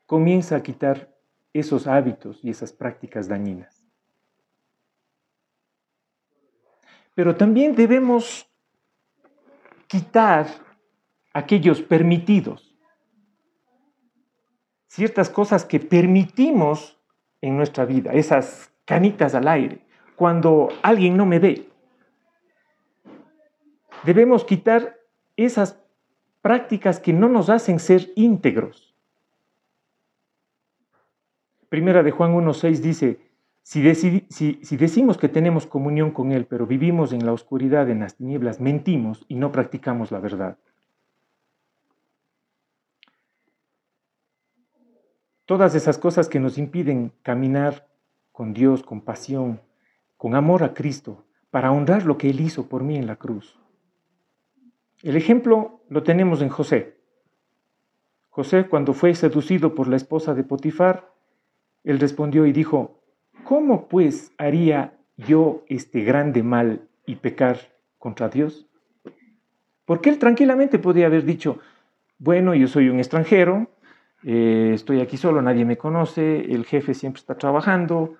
comienza 0.04 0.56
a 0.56 0.62
quitar 0.62 1.16
esos 1.52 1.86
hábitos 1.86 2.44
y 2.44 2.50
esas 2.50 2.72
prácticas 2.72 3.26
dañinas. 3.26 3.80
pero 7.20 7.36
también 7.36 7.74
debemos 7.74 8.48
quitar 9.86 10.46
aquellos 11.34 11.82
permitidos, 11.82 12.74
ciertas 14.86 15.28
cosas 15.28 15.66
que 15.66 15.80
permitimos 15.80 16.98
en 17.42 17.58
nuestra 17.58 17.84
vida, 17.84 18.12
esas 18.12 18.72
canitas 18.86 19.34
al 19.34 19.48
aire, 19.48 19.84
cuando 20.20 20.68
alguien 20.82 21.16
no 21.16 21.24
me 21.24 21.38
ve. 21.38 21.66
Debemos 24.04 24.44
quitar 24.44 24.98
esas 25.34 25.82
prácticas 26.42 27.00
que 27.00 27.14
no 27.14 27.30
nos 27.30 27.48
hacen 27.48 27.78
ser 27.78 28.12
íntegros. 28.16 28.94
Primera 31.70 32.02
de 32.02 32.10
Juan 32.10 32.34
1.6 32.34 32.80
dice, 32.80 33.30
si, 33.62 33.80
si, 34.28 34.76
decimos 34.76 35.16
que 35.16 35.30
tenemos 35.30 35.66
comunión 35.66 36.10
con 36.10 36.32
Él, 36.32 36.44
pero 36.44 36.66
vivimos 36.66 37.14
en 37.14 37.24
la 37.24 37.32
oscuridad, 37.32 37.88
en 37.88 38.00
las 38.00 38.16
tinieblas, 38.16 38.60
mentimos 38.60 39.24
y 39.26 39.36
no 39.36 39.50
practicamos 39.50 40.10
la 40.10 40.20
verdad. 40.20 40.58
Todas 45.46 45.74
esas 45.74 45.96
cosas 45.96 46.28
que 46.28 46.40
nos 46.40 46.58
impiden 46.58 47.10
caminar 47.22 47.88
con 48.32 48.52
Dios, 48.52 48.82
con 48.82 49.00
pasión, 49.00 49.62
con 50.20 50.34
amor 50.34 50.64
a 50.64 50.74
Cristo, 50.74 51.24
para 51.50 51.72
honrar 51.72 52.04
lo 52.04 52.18
que 52.18 52.28
Él 52.28 52.42
hizo 52.42 52.68
por 52.68 52.84
mí 52.84 52.98
en 52.98 53.06
la 53.06 53.16
cruz. 53.16 53.58
El 55.02 55.16
ejemplo 55.16 55.80
lo 55.88 56.02
tenemos 56.02 56.42
en 56.42 56.50
José. 56.50 56.98
José, 58.28 58.66
cuando 58.68 58.92
fue 58.92 59.14
seducido 59.14 59.74
por 59.74 59.88
la 59.88 59.96
esposa 59.96 60.34
de 60.34 60.44
Potifar, 60.44 61.10
él 61.84 61.98
respondió 61.98 62.44
y 62.44 62.52
dijo, 62.52 63.00
¿cómo 63.44 63.88
pues 63.88 64.34
haría 64.36 64.92
yo 65.16 65.64
este 65.68 66.04
grande 66.04 66.42
mal 66.42 66.86
y 67.06 67.16
pecar 67.16 67.56
contra 67.96 68.28
Dios? 68.28 68.66
Porque 69.86 70.10
él 70.10 70.18
tranquilamente 70.18 70.78
podía 70.78 71.06
haber 71.06 71.24
dicho, 71.24 71.60
bueno, 72.18 72.54
yo 72.54 72.68
soy 72.68 72.90
un 72.90 72.98
extranjero, 72.98 73.70
eh, 74.24 74.72
estoy 74.74 75.00
aquí 75.00 75.16
solo, 75.16 75.40
nadie 75.40 75.64
me 75.64 75.78
conoce, 75.78 76.52
el 76.52 76.66
jefe 76.66 76.92
siempre 76.92 77.20
está 77.20 77.38
trabajando, 77.38 78.18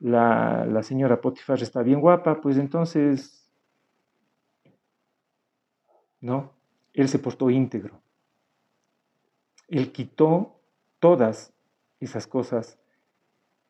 la, 0.00 0.66
la 0.66 0.82
señora 0.82 1.20
Potifar 1.20 1.62
está 1.62 1.82
bien 1.82 2.00
guapa, 2.00 2.40
pues 2.40 2.56
entonces 2.56 3.40
no, 6.20 6.52
él 6.92 7.08
se 7.08 7.18
portó 7.18 7.50
íntegro. 7.50 8.00
Él 9.68 9.92
quitó 9.92 10.60
todas 10.98 11.52
esas 12.00 12.26
cosas 12.26 12.78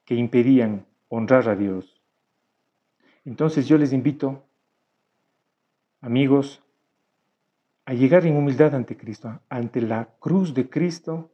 que 0.04 0.14
impedían 0.14 0.86
honrar 1.08 1.48
a 1.48 1.56
Dios. 1.56 2.00
Entonces 3.24 3.68
yo 3.68 3.76
les 3.78 3.92
invito, 3.92 4.44
amigos, 6.00 6.62
a 7.84 7.92
llegar 7.94 8.26
en 8.26 8.36
humildad 8.36 8.74
ante 8.74 8.96
Cristo, 8.96 9.40
ante 9.48 9.80
la 9.80 10.08
cruz 10.18 10.54
de 10.54 10.68
Cristo 10.68 11.30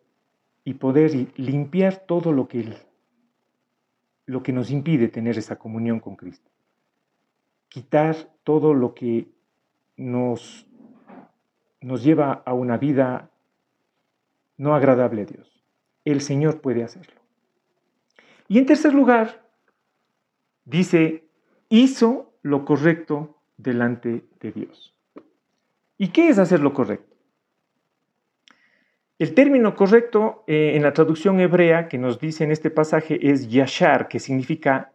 y 0.65 0.75
poder 0.75 1.13
limpiar 1.37 2.05
todo 2.07 2.33
lo 2.33 2.49
que, 2.49 2.77
lo 4.27 4.43
que 4.43 4.53
nos 4.53 4.71
impide 4.71 5.09
tener 5.09 5.39
esa 5.39 5.57
comunión 5.57 6.01
con 6.01 6.17
Cristo. 6.17 6.51
Quitar 7.69 8.17
todo 8.45 8.75
lo 8.75 8.95
que 8.95 9.29
nos 9.97 10.67
nos 11.81 12.03
lleva 12.03 12.43
a 12.45 12.53
una 12.53 12.79
vida 12.79 13.31
no 14.57 14.75
agradable 14.75 15.23
a 15.23 15.27
Dios. 15.27 15.65
El 16.05 16.21
Señor 16.21 16.61
puede 16.61 16.83
hacerlo. 16.83 17.21
Y 18.49 18.59
en 18.59 18.67
tercer 18.67 18.95
lugar, 18.95 19.49
dice, 20.65 21.25
hizo 21.69 22.33
lo 22.43 22.65
correcto 22.65 23.37
delante 23.57 24.25
de 24.41 24.53
Dios. 24.53 24.95
¿Y 25.99 26.09
qué 26.09 26.29
es 26.29 26.39
hacer 26.39 26.61
lo 26.61 26.73
correcto? 26.73 27.16
El 29.19 29.35
término 29.35 29.75
correcto 29.75 30.45
eh, 30.47 30.73
en 30.75 30.83
la 30.83 30.93
traducción 30.93 31.41
hebrea 31.41 31.89
que 31.89 31.99
nos 31.99 32.21
dice 32.21 32.45
en 32.45 32.51
este 32.51 32.71
pasaje 32.71 33.31
es 33.31 33.49
yashar, 33.49 34.09
que 34.09 34.21
significa 34.21 34.93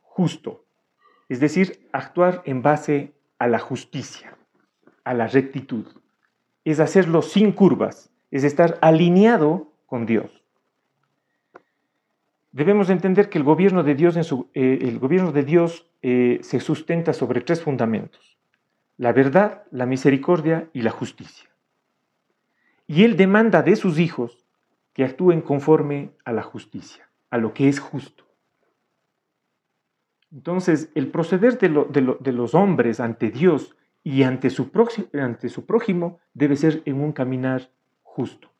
justo, 0.00 0.64
es 1.28 1.40
decir, 1.40 1.88
actuar 1.92 2.42
en 2.44 2.60
base 2.62 3.12
a 3.38 3.46
la 3.46 3.58
justicia, 3.58 4.36
a 5.04 5.14
la 5.14 5.26
rectitud 5.26 5.86
es 6.64 6.80
hacerlo 6.80 7.22
sin 7.22 7.52
curvas, 7.52 8.10
es 8.30 8.44
estar 8.44 8.78
alineado 8.80 9.72
con 9.86 10.06
Dios. 10.06 10.30
Debemos 12.52 12.90
entender 12.90 13.28
que 13.28 13.38
el 13.38 13.44
gobierno 13.44 13.82
de 13.82 13.94
Dios, 13.94 14.16
eh, 14.54 14.78
el 14.82 14.98
gobierno 14.98 15.32
de 15.32 15.42
Dios 15.42 15.86
eh, 16.02 16.38
se 16.42 16.60
sustenta 16.60 17.12
sobre 17.12 17.40
tres 17.40 17.62
fundamentos, 17.62 18.38
la 18.98 19.12
verdad, 19.12 19.64
la 19.70 19.86
misericordia 19.86 20.68
y 20.72 20.82
la 20.82 20.90
justicia. 20.90 21.48
Y 22.86 23.04
Él 23.04 23.16
demanda 23.16 23.62
de 23.62 23.76
sus 23.76 23.98
hijos 23.98 24.44
que 24.92 25.04
actúen 25.04 25.40
conforme 25.40 26.12
a 26.24 26.32
la 26.32 26.42
justicia, 26.42 27.08
a 27.30 27.38
lo 27.38 27.54
que 27.54 27.68
es 27.68 27.80
justo. 27.80 28.24
Entonces, 30.30 30.90
el 30.94 31.08
proceder 31.08 31.58
de 31.58 32.32
los 32.32 32.54
hombres 32.54 33.00
ante 33.00 33.30
Dios 33.30 33.76
y 34.02 34.22
ante 34.22 34.50
su, 34.50 34.70
su 35.48 35.66
prójimo 35.66 36.18
debe 36.34 36.56
ser 36.56 36.82
en 36.86 37.00
un 37.00 37.12
caminar 37.12 37.70
justo, 38.02 38.50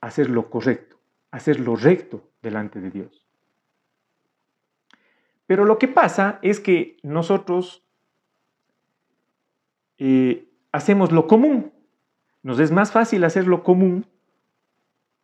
hacer 0.00 0.30
lo 0.30 0.50
correcto, 0.50 0.96
hacer 1.30 1.60
lo 1.60 1.76
recto 1.76 2.30
delante 2.42 2.80
de 2.80 2.90
Dios. 2.90 3.26
Pero 5.46 5.64
lo 5.64 5.78
que 5.78 5.88
pasa 5.88 6.38
es 6.42 6.60
que 6.60 6.96
nosotros 7.02 7.84
eh, 9.98 10.48
hacemos 10.72 11.12
lo 11.12 11.26
común. 11.26 11.73
Nos 12.44 12.60
es 12.60 12.70
más 12.70 12.92
fácil 12.92 13.24
hacer 13.24 13.48
lo 13.48 13.64
común 13.64 14.06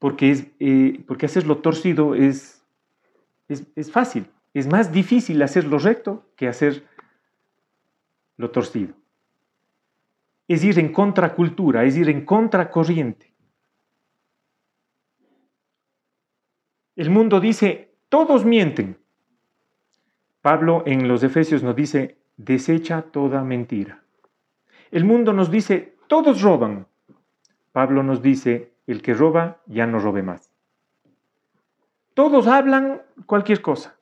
porque, 0.01 0.33
es, 0.33 0.47
eh, 0.59 1.05
porque 1.07 1.27
hacer 1.27 1.47
lo 1.47 1.59
torcido 1.59 2.17
es, 2.17 2.65
es, 3.47 3.69
es 3.77 3.93
fácil. 3.93 4.27
Es 4.55 4.67
más 4.67 4.91
difícil 4.91 5.41
hacer 5.43 5.65
lo 5.65 5.79
recto 5.79 6.25
que 6.35 6.49
hacer 6.49 6.85
lo 8.37 8.51
torcido 8.51 8.95
es 10.51 10.65
ir 10.65 10.81
en 10.81 10.93
contracultura, 10.93 11.85
es 11.85 11.97
ir 11.97 12.09
en 12.09 12.25
contracorriente. 12.25 13.33
El 16.97 17.09
mundo 17.09 17.39
dice, 17.39 17.95
todos 18.09 18.45
mienten. 18.45 18.99
Pablo 20.43 20.83
en 20.87 21.07
los 21.07 21.23
Efesios 21.23 21.63
nos 21.63 21.77
dice, 21.77 22.19
desecha 22.37 23.03
toda 23.03 23.45
mentira. 23.45 24.03
El 24.91 25.05
mundo 25.05 25.33
nos 25.33 25.53
dice, 25.53 25.95
todos 26.09 26.43
roban. 26.43 26.89
Pablo 27.73 28.03
nos 28.03 28.23
dice, 28.23 28.73
el 28.87 29.03
que 29.03 29.15
roba 29.15 29.59
ya 29.67 29.87
no 29.87 29.99
robe 29.99 30.23
más. 30.23 30.51
Todos 32.15 32.47
hablan 32.47 33.03
cualquier 33.27 33.63
cosa. 33.63 33.97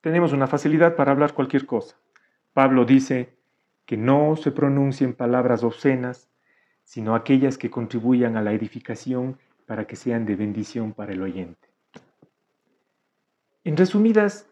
Tenemos 0.00 0.32
una 0.32 0.46
facilidad 0.46 0.94
para 0.94 1.12
hablar 1.12 1.32
cualquier 1.32 1.66
cosa. 1.66 1.96
Pablo 2.52 2.84
dice, 2.84 3.36
que 3.86 3.96
no 3.96 4.36
se 4.36 4.50
pronuncien 4.50 5.14
palabras 5.14 5.62
obscenas, 5.62 6.28
sino 6.84 7.14
aquellas 7.14 7.56
que 7.56 7.70
contribuyan 7.70 8.36
a 8.36 8.42
la 8.42 8.52
edificación 8.52 9.38
para 9.64 9.86
que 9.86 9.96
sean 9.96 10.26
de 10.26 10.36
bendición 10.36 10.92
para 10.92 11.12
el 11.12 11.22
oyente. 11.22 11.68
En 13.64 13.76
resumidas, 13.76 14.48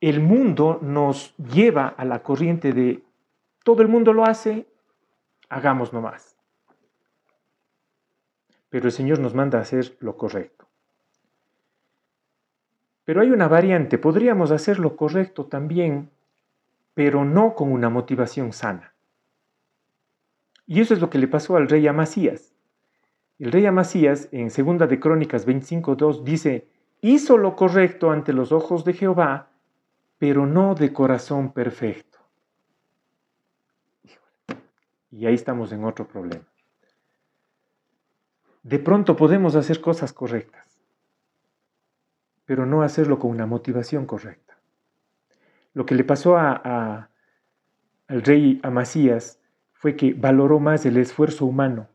el 0.00 0.20
mundo 0.20 0.78
nos 0.82 1.34
lleva 1.36 1.88
a 1.88 2.04
la 2.04 2.22
corriente 2.22 2.72
de 2.72 3.02
todo 3.64 3.82
el 3.82 3.88
mundo 3.88 4.12
lo 4.12 4.24
hace, 4.24 4.66
hagamos 5.48 5.92
nomás. 5.92 6.33
Pero 8.74 8.86
el 8.86 8.92
Señor 8.92 9.20
nos 9.20 9.34
manda 9.34 9.60
a 9.60 9.62
hacer 9.62 9.96
lo 10.00 10.16
correcto. 10.16 10.66
Pero 13.04 13.20
hay 13.20 13.30
una 13.30 13.46
variante, 13.46 13.98
podríamos 13.98 14.50
hacer 14.50 14.80
lo 14.80 14.96
correcto 14.96 15.46
también 15.46 16.10
pero 16.92 17.24
no 17.24 17.54
con 17.54 17.70
una 17.70 17.88
motivación 17.88 18.52
sana. 18.52 18.92
Y 20.66 20.80
eso 20.80 20.92
es 20.92 21.00
lo 21.00 21.08
que 21.08 21.18
le 21.18 21.28
pasó 21.28 21.56
al 21.56 21.68
rey 21.68 21.86
Amasías. 21.86 22.52
El 23.38 23.52
rey 23.52 23.64
Amasías, 23.64 24.28
en 24.32 24.48
2 24.48 24.88
de 24.88 24.98
Crónicas 24.98 25.46
25.2, 25.46 26.24
dice, 26.24 26.66
hizo 27.00 27.38
lo 27.38 27.54
correcto 27.54 28.10
ante 28.10 28.32
los 28.32 28.50
ojos 28.50 28.84
de 28.84 28.94
Jehová, 28.94 29.50
pero 30.18 30.46
no 30.46 30.74
de 30.74 30.92
corazón 30.92 31.52
perfecto. 31.52 32.18
Y 35.12 35.26
ahí 35.26 35.34
estamos 35.34 35.70
en 35.70 35.84
otro 35.84 36.08
problema. 36.08 36.44
De 38.64 38.78
pronto 38.78 39.14
podemos 39.14 39.56
hacer 39.56 39.82
cosas 39.82 40.14
correctas, 40.14 40.80
pero 42.46 42.64
no 42.64 42.82
hacerlo 42.82 43.18
con 43.18 43.30
una 43.30 43.44
motivación 43.46 44.06
correcta. 44.06 44.56
Lo 45.74 45.84
que 45.84 45.94
le 45.94 46.02
pasó 46.02 46.38
a, 46.38 47.10
al 48.08 48.22
rey 48.22 48.60
Amasías 48.62 49.38
fue 49.74 49.96
que 49.96 50.14
valoró 50.14 50.60
más 50.60 50.86
el 50.86 50.96
esfuerzo 50.96 51.44
humano, 51.44 51.88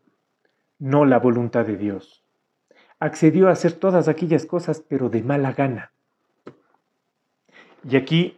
no 0.77 1.05
la 1.05 1.17
voluntad 1.17 1.65
de 1.65 1.75
Dios. 1.75 2.23
Accedió 2.99 3.47
a 3.47 3.53
hacer 3.53 3.73
todas 3.73 4.07
aquellas 4.07 4.45
cosas, 4.45 4.79
pero 4.87 5.09
de 5.09 5.23
mala 5.23 5.53
gana. 5.53 5.91
Y 7.83 7.95
aquí 7.95 8.37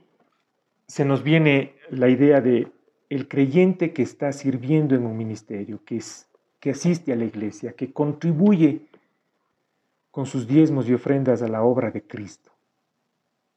se 0.87 1.03
nos 1.03 1.21
viene 1.21 1.75
la 1.89 2.07
idea 2.07 2.39
de 2.39 2.71
el 3.09 3.27
creyente 3.27 3.91
que 3.91 4.03
está 4.03 4.31
sirviendo 4.31 4.95
en 4.95 5.05
un 5.05 5.17
ministerio, 5.17 5.83
que, 5.83 5.97
es, 5.97 6.30
que 6.61 6.69
asiste 6.69 7.11
a 7.11 7.15
la 7.15 7.25
iglesia, 7.25 7.73
que 7.73 7.91
contribuye 7.91 8.87
con 10.11 10.27
sus 10.27 10.47
diezmos 10.47 10.87
y 10.87 10.93
ofrendas 10.93 11.41
a 11.41 11.47
la 11.47 11.63
obra 11.63 11.89
de 11.89 12.03
Cristo. 12.03 12.51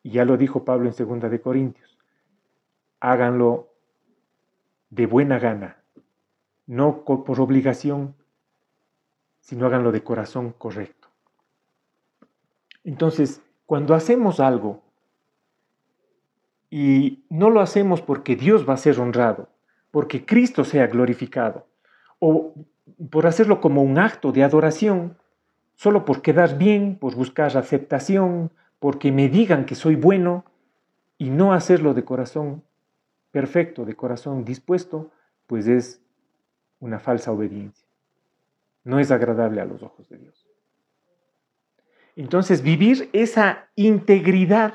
Y 0.03 0.13
ya 0.13 0.25
lo 0.25 0.39
dijo 0.39 0.65
Pablo 0.65 0.91
en 0.91 1.21
2 1.21 1.31
de 1.31 1.41
Corintios. 1.41 1.99
Háganlo 3.01 3.69
de 4.89 5.07
buena 5.07 5.39
gana, 5.39 5.83
no 6.67 7.05
por 7.05 7.41
obligación, 7.41 8.15
sino 9.41 9.67
háganlo 9.67 9.93
de 9.93 10.03
corazón 10.03 10.55
correcto. 10.57 11.09
Entonces, 12.85 13.43
cuando 13.67 13.95
hacemos 13.95 14.41
algo 14.41 14.83
y 16.71 17.23
no 17.29 17.51
lo 17.51 17.61
hacemos 17.61 18.01
porque 18.01 18.35
Dios 18.35 18.67
va 18.67 18.75
a 18.75 18.79
ser 18.79 18.99
honrado, 18.99 19.51
porque 19.91 20.25
Cristo 20.25 20.65
sea 20.65 20.87
glorificado, 20.87 21.67
o 22.19 22.55
por 23.11 23.27
hacerlo 23.27 23.61
como 23.61 23.83
un 23.83 23.99
acto 23.99 24.33
de 24.33 24.45
adoración, 24.45 25.19
solo 25.75 26.05
por 26.05 26.23
quedar 26.23 26.59
bien, 26.59 26.97
por 26.99 27.15
buscar 27.15 27.57
aceptación, 27.57 28.51
porque 28.79 29.13
me 29.13 29.29
digan 29.29 29.65
que 29.67 29.75
soy 29.75 29.97
bueno, 29.97 30.45
y 31.19 31.31
no 31.31 31.53
hacerlo 31.53 31.95
de 31.95 32.05
corazón 32.05 32.63
perfecto, 33.31 33.85
de 33.85 33.97
corazón 33.97 34.45
dispuesto, 34.45 35.11
pues 35.47 35.67
es 35.67 36.03
una 36.81 36.99
falsa 36.99 37.33
obediencia. 37.33 37.89
No 38.85 38.99
es 38.99 39.11
agradable 39.11 39.61
a 39.61 39.65
los 39.65 39.83
ojos 39.83 40.09
de 40.09 40.19
Dios. 40.19 40.47
Entonces, 42.17 42.63
vivir 42.63 43.09
esa 43.13 43.69
integridad, 43.75 44.75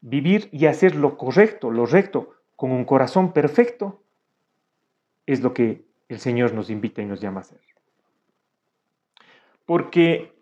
vivir 0.00 0.48
y 0.52 0.66
hacer 0.66 0.94
lo 0.94 1.16
correcto, 1.16 1.70
lo 1.70 1.86
recto, 1.86 2.34
con 2.54 2.70
un 2.70 2.84
corazón 2.84 3.32
perfecto, 3.32 4.02
es 5.26 5.40
lo 5.40 5.52
que 5.52 5.85
el 6.08 6.18
Señor 6.18 6.52
nos 6.54 6.70
invita 6.70 7.02
y 7.02 7.06
nos 7.06 7.20
llama 7.20 7.38
a 7.38 7.42
hacer. 7.42 7.60
Porque, 9.64 10.32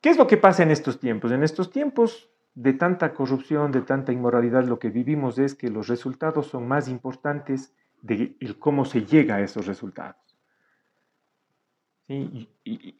¿qué 0.00 0.10
es 0.10 0.18
lo 0.18 0.26
que 0.26 0.36
pasa 0.36 0.62
en 0.62 0.70
estos 0.70 1.00
tiempos? 1.00 1.32
En 1.32 1.42
estos 1.42 1.70
tiempos 1.70 2.30
de 2.54 2.72
tanta 2.72 3.14
corrupción, 3.14 3.72
de 3.72 3.82
tanta 3.82 4.12
inmoralidad, 4.12 4.64
lo 4.64 4.78
que 4.78 4.90
vivimos 4.90 5.38
es 5.38 5.54
que 5.54 5.70
los 5.70 5.88
resultados 5.88 6.46
son 6.46 6.68
más 6.68 6.88
importantes 6.88 7.74
de 8.02 8.36
cómo 8.58 8.84
se 8.84 9.04
llega 9.04 9.36
a 9.36 9.40
esos 9.40 9.66
resultados. 9.66 10.16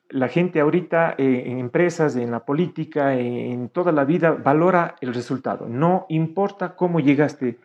La 0.09 0.29
gente 0.29 0.61
ahorita 0.61 1.15
eh, 1.17 1.45
en 1.47 1.59
empresas, 1.61 2.17
en 2.17 2.33
la 2.33 2.45
política, 2.45 3.15
en 3.15 3.69
toda 3.69 3.93
la 3.93 4.05
vida, 4.05 4.33
valora 4.33 4.97
el 5.01 5.15
resultado. 5.15 5.69
No 5.69 6.07
importa 6.09 6.75
cómo 6.75 6.99
llegaste 6.99 7.59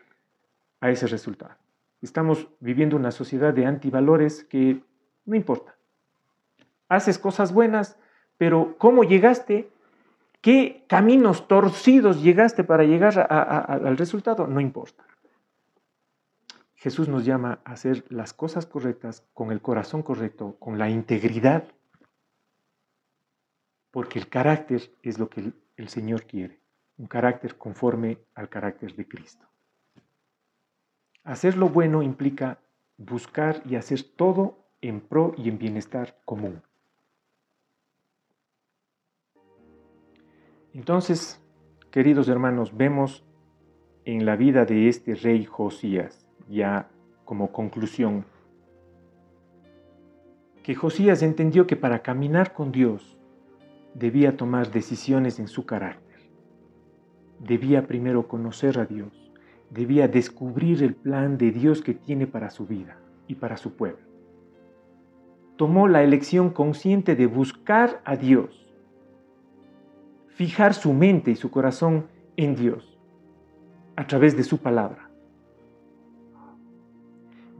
a 0.80 0.90
ese 0.90 1.08
resultado. 1.08 1.61
Estamos 2.02 2.48
viviendo 2.60 2.96
una 2.96 3.12
sociedad 3.12 3.54
de 3.54 3.64
antivalores 3.64 4.44
que 4.44 4.82
no 5.24 5.36
importa. 5.36 5.76
Haces 6.88 7.18
cosas 7.18 7.54
buenas, 7.54 7.96
pero 8.36 8.76
cómo 8.76 9.04
llegaste, 9.04 9.70
qué 10.40 10.84
caminos 10.88 11.48
torcidos 11.48 12.22
llegaste 12.22 12.64
para 12.64 12.84
llegar 12.84 13.26
al 13.30 13.96
resultado, 13.96 14.46
no 14.46 14.60
importa. 14.60 15.06
Jesús 16.82 17.08
nos 17.08 17.24
llama 17.24 17.60
a 17.64 17.74
hacer 17.74 18.04
las 18.08 18.34
cosas 18.34 18.66
correctas 18.66 19.24
con 19.34 19.52
el 19.52 19.62
corazón 19.62 20.02
correcto, 20.02 20.56
con 20.58 20.78
la 20.78 20.90
integridad, 20.90 21.68
porque 23.92 24.18
el 24.18 24.28
carácter 24.28 24.90
es 25.00 25.20
lo 25.20 25.28
que 25.28 25.52
el, 25.76 25.88
Señor 25.88 26.24
quiere, 26.24 26.58
un 26.96 27.06
carácter 27.06 27.56
conforme 27.56 28.18
al 28.34 28.48
carácter 28.48 28.96
de 28.96 29.06
Cristo. 29.06 29.46
Hacer 31.24 31.56
lo 31.56 31.68
bueno 31.68 32.02
implica 32.02 32.58
buscar 32.96 33.62
y 33.64 33.76
hacer 33.76 34.02
todo 34.02 34.58
en 34.80 35.00
pro 35.00 35.34
y 35.36 35.48
en 35.48 35.58
bienestar 35.58 36.18
común. 36.24 36.62
Entonces, 40.74 41.40
queridos 41.90 42.28
hermanos, 42.28 42.76
vemos 42.76 43.24
en 44.04 44.26
la 44.26 44.36
vida 44.36 44.64
de 44.64 44.88
este 44.88 45.14
rey 45.14 45.44
Josías 45.44 46.26
ya 46.48 46.88
como 47.24 47.52
conclusión, 47.52 48.24
que 50.62 50.74
Josías 50.74 51.22
entendió 51.22 51.66
que 51.66 51.76
para 51.76 52.02
caminar 52.02 52.52
con 52.52 52.72
Dios 52.72 53.16
debía 53.94 54.36
tomar 54.36 54.70
decisiones 54.70 55.38
en 55.38 55.48
su 55.48 55.66
carácter. 55.66 56.20
Debía 57.38 57.86
primero 57.86 58.28
conocer 58.28 58.78
a 58.78 58.84
Dios, 58.84 59.31
debía 59.72 60.08
descubrir 60.08 60.82
el 60.82 60.94
plan 60.94 61.38
de 61.38 61.50
Dios 61.50 61.82
que 61.82 61.94
tiene 61.94 62.26
para 62.26 62.50
su 62.50 62.66
vida 62.66 62.98
y 63.26 63.34
para 63.36 63.56
su 63.56 63.74
pueblo. 63.74 64.04
Tomó 65.56 65.88
la 65.88 66.02
elección 66.02 66.50
consciente 66.50 67.14
de 67.16 67.26
buscar 67.26 68.00
a 68.04 68.16
Dios, 68.16 68.66
fijar 70.28 70.74
su 70.74 70.92
mente 70.92 71.30
y 71.30 71.36
su 71.36 71.50
corazón 71.50 72.06
en 72.36 72.54
Dios 72.56 72.98
a 73.96 74.06
través 74.06 74.36
de 74.36 74.42
su 74.42 74.58
palabra 74.58 75.12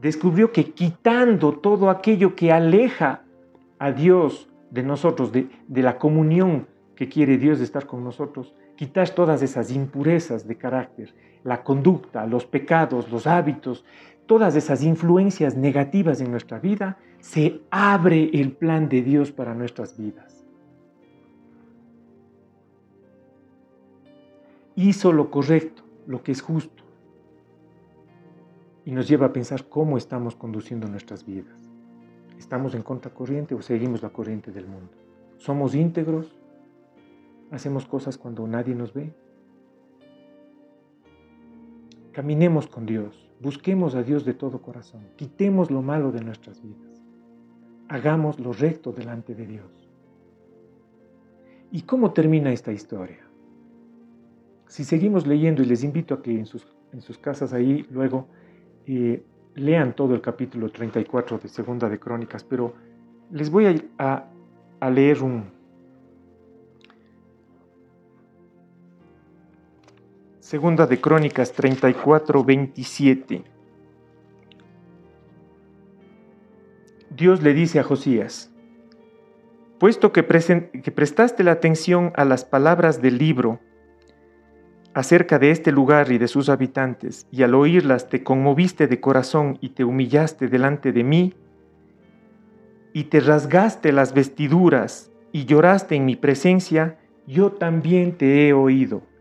descubrió 0.03 0.51
que 0.51 0.65
quitando 0.65 1.53
todo 1.53 1.89
aquello 1.89 2.35
que 2.35 2.51
aleja 2.51 3.23
a 3.79 3.93
Dios 3.93 4.49
de 4.69 4.83
nosotros, 4.83 5.31
de, 5.31 5.47
la 5.69 5.97
comunión 5.97 6.67
que 6.95 7.07
quiere 7.07 7.37
Dios 7.37 7.59
de 7.59 7.63
estar 7.63 7.87
con 7.87 8.03
nosotros, 8.03 8.53
quitar 8.75 9.09
todas 9.11 9.41
esas 9.41 9.71
impurezas 9.71 10.45
de 10.45 10.57
carácter, 10.57 11.15
la 11.43 11.63
conducta, 11.63 12.25
los 12.25 12.45
pecados, 12.45 13.11
los 13.11 13.27
hábitos, 13.27 13.83
todas 14.25 14.55
esas 14.55 14.83
influencias 14.83 15.55
negativas 15.55 16.21
en 16.21 16.31
nuestra 16.31 16.59
vida, 16.59 16.97
se 17.19 17.61
abre 17.69 18.29
el 18.33 18.51
plan 18.51 18.89
de 18.89 19.01
Dios 19.01 19.31
para 19.31 19.53
nuestras 19.53 19.97
vidas. 19.97 20.45
Hizo 24.75 25.11
lo 25.11 25.29
correcto, 25.29 25.83
lo 26.07 26.23
que 26.23 26.31
es 26.31 26.41
justo 26.41 26.83
y 28.85 28.91
nos 28.91 29.07
lleva 29.07 29.27
a 29.27 29.33
pensar 29.33 29.67
cómo 29.67 29.97
estamos 29.97 30.35
conduciendo 30.35 30.87
nuestras 30.87 31.25
vidas. 31.25 31.55
¿Estamos 32.37 32.75
en 32.75 32.83
contracorriente 32.83 33.55
o 33.55 33.61
seguimos 33.61 34.01
la 34.01 34.09
corriente 34.09 34.51
del 34.51 34.67
mundo? 34.67 34.91
¿Somos 35.37 35.75
íntegros? 35.75 36.35
¿Hacemos 37.51 37.85
cosas 37.85 38.17
cuando 38.17 38.45
nadie 38.47 38.75
nos 38.75 38.93
ve? 38.93 39.13
Caminemos 42.13 42.67
con 42.67 42.85
Dios, 42.85 43.27
busquemos 43.41 43.95
a 43.95 44.03
Dios 44.03 44.23
de 44.23 44.35
todo 44.35 44.61
corazón, 44.61 45.01
quitemos 45.15 45.71
lo 45.71 45.81
malo 45.81 46.11
de 46.11 46.21
nuestras 46.21 46.61
vidas, 46.61 47.01
hagamos 47.89 48.39
lo 48.39 48.53
recto 48.53 48.91
delante 48.91 49.33
de 49.33 49.47
Dios. 49.47 49.89
¿Y 51.71 51.81
cómo 51.81 52.13
termina 52.13 52.53
esta 52.53 52.71
historia? 52.71 53.25
Si 54.67 54.83
seguimos 54.83 55.25
leyendo, 55.25 55.63
y 55.63 55.65
les 55.65 55.83
invito 55.83 56.13
a 56.13 56.21
que 56.21 56.37
en 56.37 56.45
sus, 56.45 56.67
en 56.91 57.01
sus 57.01 57.17
casas 57.17 57.51
ahí 57.51 57.83
luego 57.89 58.27
lean 59.55 59.95
todo 59.95 60.13
el 60.13 60.21
capítulo 60.21 60.69
34 60.69 61.39
de 61.39 61.49
Segunda 61.49 61.89
de 61.89 61.99
Crónicas, 61.99 62.43
pero 62.43 62.75
les 63.31 63.49
voy 63.49 63.89
a, 63.97 64.29
a 64.79 64.89
leer 64.91 65.23
un... 65.23 65.45
Segunda 70.53 70.85
de 70.85 71.01
Crónicas 71.01 71.51
34, 71.53 72.43
27. 72.43 73.43
Dios 77.09 77.41
le 77.41 77.55
dice 77.55 77.79
a 77.79 77.83
Josías, 77.83 78.53
puesto 79.79 80.13
que, 80.13 80.23
que 80.23 80.91
prestaste 80.91 81.43
la 81.43 81.53
atención 81.53 82.13
a 82.15 82.23
las 82.23 82.45
palabras 82.45 83.01
del 83.01 83.17
libro, 83.17 83.61
acerca 84.93 85.39
de 85.39 85.49
este 85.49 85.71
lugar 85.71 86.11
y 86.11 86.19
de 86.19 86.27
sus 86.27 86.49
habitantes, 86.49 87.25
y 87.31 87.41
al 87.41 87.55
oírlas 87.55 88.07
te 88.07 88.21
conmoviste 88.23 88.85
de 88.85 88.99
corazón 88.99 89.57
y 89.59 89.69
te 89.69 89.83
humillaste 89.83 90.49
delante 90.49 90.91
de 90.91 91.03
mí, 91.03 91.33
y 92.93 93.05
te 93.05 93.21
rasgaste 93.21 93.91
las 93.91 94.13
vestiduras 94.13 95.11
y 95.31 95.45
lloraste 95.45 95.95
en 95.95 96.05
mi 96.05 96.15
presencia, 96.15 96.99
yo 97.25 97.53
también 97.53 98.19
te 98.19 98.47
he 98.47 98.53
oído. 98.53 99.11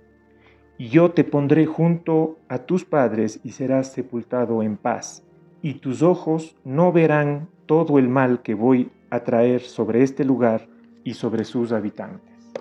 Y 0.82 0.88
yo 0.88 1.12
te 1.12 1.22
pondré 1.22 1.64
junto 1.64 2.38
a 2.48 2.58
tus 2.58 2.84
padres 2.84 3.38
y 3.44 3.52
serás 3.52 3.92
sepultado 3.92 4.64
en 4.64 4.76
paz, 4.76 5.22
y 5.62 5.74
tus 5.74 6.02
ojos 6.02 6.56
no 6.64 6.90
verán 6.90 7.46
todo 7.66 8.00
el 8.00 8.08
mal 8.08 8.42
que 8.42 8.54
voy 8.54 8.90
a 9.08 9.20
traer 9.20 9.60
sobre 9.60 10.02
este 10.02 10.24
lugar 10.24 10.66
y 11.04 11.14
sobre 11.14 11.44
sus 11.44 11.70
habitantes. 11.70 12.52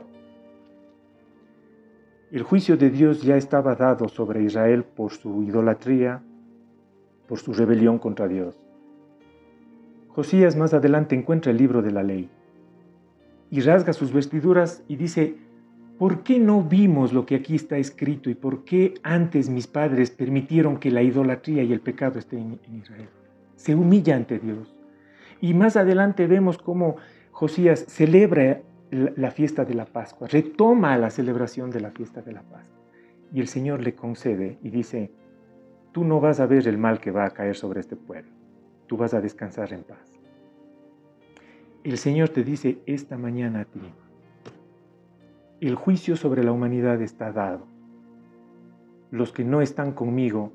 El 2.32 2.44
juicio 2.44 2.78
de 2.78 2.92
Dios 2.92 3.24
ya 3.24 3.38
estaba 3.38 3.74
dado 3.74 4.08
sobre 4.08 4.44
Israel 4.44 4.84
por 4.84 5.14
su 5.14 5.42
idolatría, 5.42 6.22
por 7.28 7.40
su 7.40 7.54
rebelión 7.54 7.98
contra 7.98 8.28
Dios. 8.28 8.56
Josías 10.10 10.56
más 10.56 10.76
adelante 10.76 11.16
encuentra 11.16 11.52
el 11.52 11.58
libro 11.58 11.82
de 11.82 11.92
la 11.92 12.04
ley 12.04 12.30
y 13.50 13.62
rasga 13.62 13.94
sus 13.94 14.14
vestiduras 14.14 14.84
y 14.88 14.98
dice, 14.98 15.38
¿por 16.02 16.24
qué 16.24 16.40
no 16.40 16.64
vimos 16.64 17.14
lo 17.14 17.28
que 17.28 17.36
aquí 17.36 17.54
está 17.54 17.78
escrito 17.78 18.32
y 18.32 18.34
por 18.34 18.64
qué 18.66 18.96
antes 19.04 19.52
mis 19.52 19.68
padres 19.68 20.10
permitieron 20.10 20.78
que 20.78 20.90
la 20.90 21.04
idolatría 21.04 21.62
y 21.62 21.72
el 21.72 21.80
pecado 21.80 22.18
estén 22.18 22.60
en 22.68 22.76
Israel? 22.76 23.08
Se 23.56 23.76
humilla 23.76 24.16
ante 24.16 24.40
Dios. 24.40 24.76
Y 25.42 25.54
más 25.54 25.78
adelante 25.78 26.26
vemos 26.26 26.58
cómo 26.58 26.96
Josías 27.30 27.86
celebra 27.88 28.64
la 28.90 29.30
fiesta 29.30 29.64
de 29.64 29.76
la 29.76 29.86
Pascua, 29.86 30.28
retoma 30.28 30.98
la 30.98 31.12
celebración 31.12 31.70
de 31.70 31.82
la 31.82 31.92
fiesta 31.92 32.24
de 32.24 32.32
la 32.32 32.42
Pascua. 32.42 32.82
Y 33.32 33.40
el 33.40 33.48
Señor 33.48 33.84
le 33.84 33.94
concede 33.94 34.58
y 34.64 34.72
dice, 34.72 35.12
tú 35.92 36.04
no 36.04 36.20
vas 36.20 36.40
a 36.40 36.48
ver 36.48 36.68
el 36.68 36.80
mal 36.80 37.00
que 37.00 37.12
va 37.12 37.26
a 37.26 37.30
caer 37.30 37.56
sobre 37.56 37.80
este 37.80 37.96
pueblo, 37.96 38.32
tú 38.88 38.98
vas 38.98 39.14
a 39.14 39.22
descansar 39.22 39.72
en 39.72 39.84
paz. 39.84 40.20
El 41.84 42.00
Señor 42.00 42.30
te 42.30 42.44
dice 42.44 42.80
esta 42.88 43.20
mañana 43.20 43.60
a 43.60 43.66
ti, 43.66 43.82
el 45.68 45.76
juicio 45.76 46.16
sobre 46.16 46.44
la 46.44 46.52
humanidad 46.52 47.02
está 47.02 47.32
dado. 47.32 47.68
Los 49.12 49.32
que 49.32 49.44
no 49.44 49.62
están 49.62 49.92
conmigo 49.92 50.52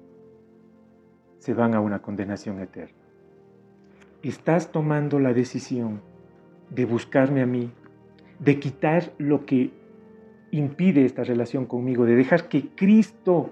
se 1.39 1.55
van 1.55 1.75
a 1.75 1.81
una 1.81 2.03
condenación 2.03 2.61
eterna. 2.61 2.99
Estás 4.23 4.73
tomando 4.73 5.21
la 5.21 5.33
decisión 5.33 6.01
de 6.71 6.85
buscarme 6.85 7.41
a 7.41 7.47
mí, 7.47 7.71
de 8.41 8.59
quitar 8.59 9.13
lo 9.19 9.47
que 9.47 9.71
impide 10.51 11.05
esta 11.05 11.23
relación 11.23 11.67
conmigo, 11.67 12.05
de 12.05 12.17
dejar 12.17 12.49
que 12.49 12.71
Cristo 12.71 13.51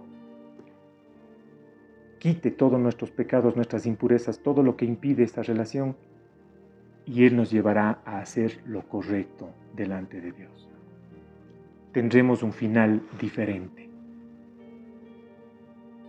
quite 2.18 2.50
todos 2.50 2.80
nuestros 2.80 3.12
pecados, 3.12 3.54
nuestras 3.54 3.86
impurezas, 3.86 4.40
todo 4.40 4.64
lo 4.64 4.76
que 4.76 4.86
impide 4.86 5.22
esta 5.22 5.42
relación, 5.42 5.94
y 7.06 7.26
Él 7.26 7.36
nos 7.36 7.50
llevará 7.50 8.00
a 8.04 8.18
hacer 8.18 8.60
lo 8.66 8.88
correcto 8.88 9.50
delante 9.76 10.20
de 10.20 10.32
Dios. 10.32 10.73
Tendremos 11.94 12.42
un 12.42 12.52
final 12.52 13.00
diferente, 13.20 13.88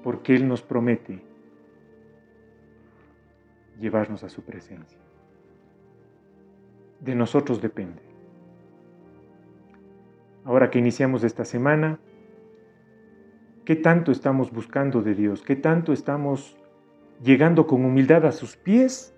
porque 0.04 0.34
Él 0.34 0.48
nos 0.48 0.64
promete 0.64 1.22
llevarnos 3.80 4.24
a 4.24 4.30
su 4.30 4.42
presencia. 4.42 4.98
De 7.02 7.14
nosotros 7.14 7.62
depende. 7.62 8.02
Ahora 10.44 10.72
que 10.72 10.80
iniciamos 10.80 11.24
esta 11.24 11.46
semana, 11.46 12.00
¿qué 13.64 13.76
tanto 13.76 14.12
estamos 14.12 14.52
buscando 14.52 15.04
de 15.04 15.14
Dios? 15.14 15.44
¿Qué 15.44 15.56
tanto 15.56 15.94
estamos 15.94 16.58
llegando 17.22 17.68
con 17.68 17.86
humildad 17.86 18.26
a 18.26 18.32
sus 18.32 18.58
pies 18.58 19.16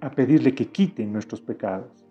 a 0.00 0.10
pedirle 0.10 0.56
que 0.56 0.66
quite 0.66 1.06
nuestros 1.06 1.40
pecados? 1.40 2.07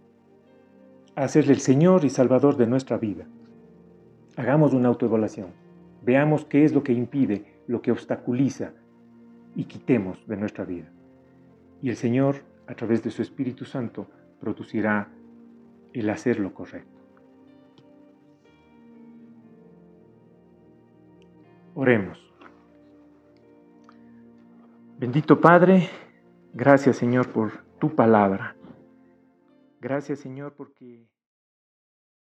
A 1.18 1.24
hacerle 1.24 1.54
el 1.54 1.62
Señor 1.62 2.06
y 2.06 2.12
Salvador 2.12 2.58
de 2.58 2.68
nuestra 2.68 3.00
vida. 3.00 3.26
Hagamos 4.36 4.74
una 4.74 4.90
autoevaluación. 4.90 5.48
Veamos 6.04 6.46
qué 6.46 6.64
es 6.64 6.74
lo 6.76 6.84
que 6.84 6.94
impide, 6.94 7.64
lo 7.66 7.82
que 7.82 7.92
obstaculiza 7.92 8.74
y 9.56 9.64
quitemos 9.64 10.28
de 10.28 10.38
nuestra 10.38 10.64
vida. 10.64 10.92
Y 11.82 11.90
el 11.90 11.96
Señor, 11.96 12.36
a 12.68 12.76
través 12.76 13.04
de 13.04 13.10
su 13.10 13.24
Espíritu 13.24 13.66
Santo, 13.66 14.06
producirá 14.40 15.10
el 15.92 16.08
hacer 16.12 16.40
lo 16.40 16.54
correcto. 16.54 17.02
Oremos. 21.74 22.20
Bendito 25.00 25.42
Padre, 25.42 25.90
gracias 26.54 26.98
Señor 26.98 27.30
por 27.30 27.64
tu 27.80 27.96
palabra. 27.96 28.57
Gracias 29.88 30.20
Señor 30.20 30.54
porque... 30.58 31.08